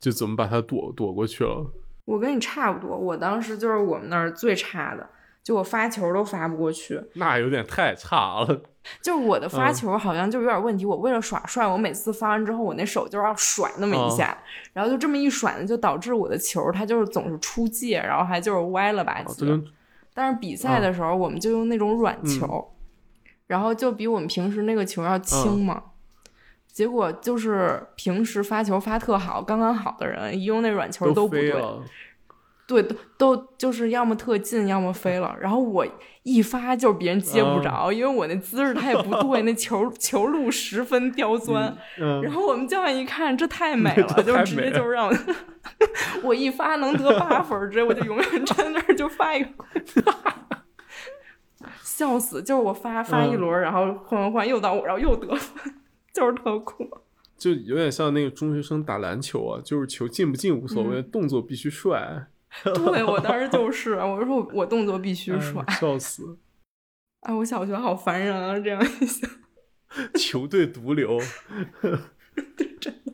[0.00, 1.70] 就怎么把它躲躲过去了。
[2.04, 5.08] 我跟你差不多，我当时就是我们那儿最差的。
[5.46, 8.62] 就我发球都发不过去，那有点太差了。
[9.00, 10.84] 就是我的发球好像就有点问题。
[10.84, 14.36] 我为了耍帅，我每次发完之后，我那手就要甩那么一下，
[14.72, 19.64] 然后就这么一甩呢，就导致我的球它就是总是出界，然后还就是歪了吧唧。
[20.12, 22.72] 但是比赛的时候，我们就用那种软球，
[23.46, 25.80] 然后就比我们平时那个球要轻嘛。
[26.72, 31.54] 结果就是平时发球发特好、刚刚好的人，一用那软球都不对。
[32.66, 35.36] 对，都都就是要么特近，要么飞了。
[35.40, 35.86] 然后我
[36.24, 41.76] 一发就是别人接不着，因为我那姿势他也不对，那球球路十分刁钻。
[41.96, 45.14] 然后我们教练一看，这太美了，就直接就让我
[46.24, 49.50] 我一发能得八分，直接我就永远站在那儿就发一个，
[51.82, 52.42] 笑死！
[52.42, 55.72] 就是我发发一轮，然后换换换又到我，然后又得分，
[56.12, 56.84] 就是特酷。
[57.38, 62.26] 就有点像那个中学生打篮球啊，就是球进不进无所谓，动作必须帅。
[62.64, 66.36] 对，我当时就是，我就说我动作必须帅，笑死！
[67.22, 69.28] 哎，我小学好烦人啊，这样一想，
[70.18, 71.18] 球队毒瘤，
[71.80, 73.12] 真的。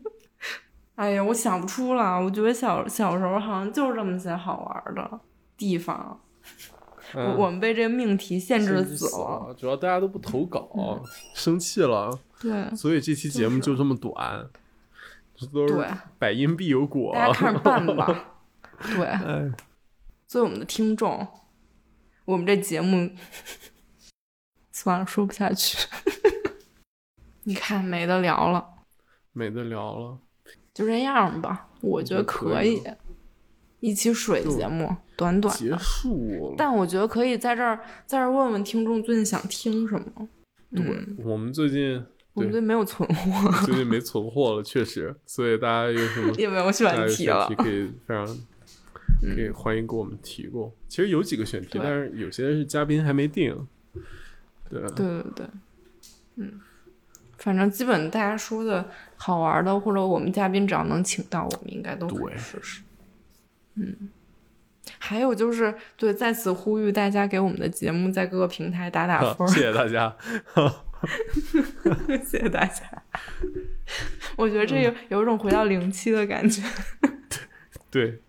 [0.97, 5.20] 哎呀，我想不出了，我觉得小小时候好像就是这么些好玩的
[5.57, 6.20] 地方。
[7.14, 11.03] 我我们被这个命题限制死了，主要大家都不投稿，
[11.34, 12.18] 生气了。
[12.40, 14.49] 对，所以这期节目就这么短。
[15.53, 15.88] 对，
[16.18, 18.32] 百因必有果，大家看着办吧。
[18.83, 19.53] 对，
[20.26, 21.26] 作为我们的听众，
[22.24, 23.11] 我们这节目
[24.72, 25.78] 算了，说不下去。
[27.45, 28.64] 你看，没得聊了，
[29.33, 30.18] 没得聊了，
[30.72, 31.68] 就这样吧。
[31.80, 32.83] 我觉得可以，
[33.80, 36.55] 一期水节目，短短结束。
[36.57, 37.76] 但我觉得可以在这儿，
[38.07, 40.28] 在这儿问问听众最近想听什么。
[40.70, 42.05] 对，我们最近。
[42.35, 45.14] 我们最近没有存货，最近没存货了，确实。
[45.26, 48.26] 所以大家有什么 也没有选题了，可以非常。
[49.20, 50.72] 可以欢迎给我们提供。
[50.88, 53.66] 其实有几个选题，但是有些是嘉宾还没定。
[54.68, 55.46] 对对对对，
[56.36, 56.61] 嗯，
[57.36, 62.80] 反正基本大家说的好玩的，或者我们嘉宾只要能请到，我们应该都可以试试。
[63.74, 64.09] 嗯，
[64.98, 69.46] 还有就是，对，在此呼吁大家给我们的节目在各个平台打打分。
[69.48, 70.16] 谢谢大家，
[72.24, 73.03] 谢谢大家。
[74.36, 76.62] 我觉得这有有一种回到零七的感觉。
[77.90, 78.22] 对。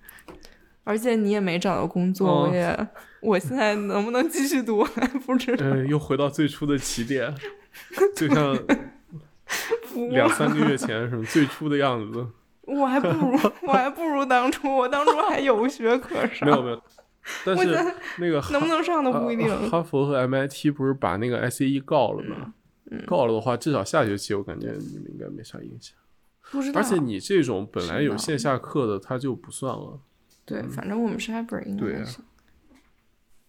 [0.83, 2.87] 而且你也没找到工作，我也，
[3.21, 5.65] 我现在能不能继续读 还不知道。
[5.87, 7.33] 又回到最初的起点，
[8.15, 8.57] 就像
[10.11, 12.27] 两三个月前什么最初的样子。
[12.65, 16.47] 我还不如，我还不如当初，我当初还有学可上。
[16.47, 16.81] 没有没有，
[17.45, 17.65] 但是
[18.19, 19.69] 那个能不能上都不一定。
[19.69, 22.53] 哈佛和 MIT 不是把那个 SAE 告了吗？
[23.05, 25.97] 告了的话，至少下学期我感觉你们应该没啥影响。
[26.51, 26.79] 不知道。
[26.79, 29.99] 而且你这种本来有线下课的，它就不算了。
[30.45, 32.19] 对，反正我们是 hybrid，应该是。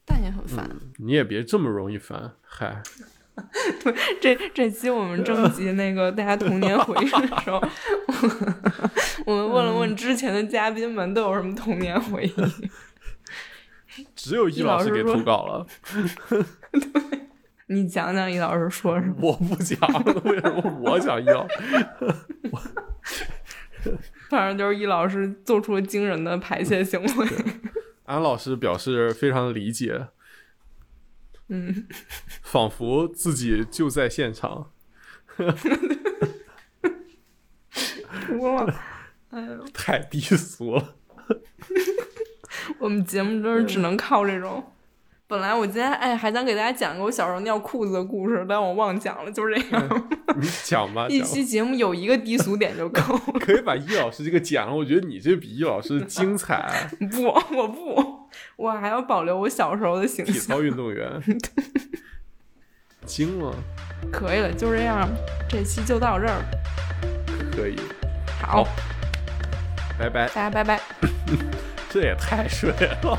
[0.05, 0.71] 但也很烦。
[0.99, 2.83] 你也别这么容易烦，嗨。
[3.83, 7.61] 对，这这期我们征集那个大家童年回忆的时候，
[9.27, 12.35] 我们问了问之前的嘉宾们都有什么童年回忆。
[14.15, 15.67] 只有易老师给投稿了。
[16.73, 17.21] 对，
[17.75, 19.15] 你讲讲易老师说什么？
[19.21, 19.81] 我不讲，
[20.25, 21.57] 为什么我讲易老师？
[24.35, 27.29] 反正就是易老师做出了惊人的排泄行为。
[28.05, 30.09] 安老师表示非常理解。
[31.49, 31.87] 嗯，
[32.43, 34.73] 仿佛自己就在现场。
[38.41, 38.75] 哇，
[39.31, 40.97] 哎呦，太低俗了。
[42.79, 44.73] 我们节目就是只能靠这种。
[45.27, 50.09] 本来我今天哎还想给大家讲个我小时候尿裤子的故事，但我忘讲了，就是这样。
[50.37, 53.21] 你 讲吧，一期节目有一个低俗点就够了。
[53.41, 56.89] 可以把易老师这个讲了，我觉得你这比易老师精彩。
[57.11, 57.25] 不，
[57.57, 60.35] 我不，我还要保留我小时候的形象。
[60.35, 61.09] 体操运动员，
[63.07, 63.55] 精了。
[64.13, 65.09] 可以了，就这样，
[65.49, 66.45] 这期就到这儿。
[67.51, 67.77] 可以。
[68.43, 68.69] 好，
[69.99, 70.79] 拜拜，大家拜拜。
[71.89, 72.71] 这也太水
[73.03, 73.19] 了。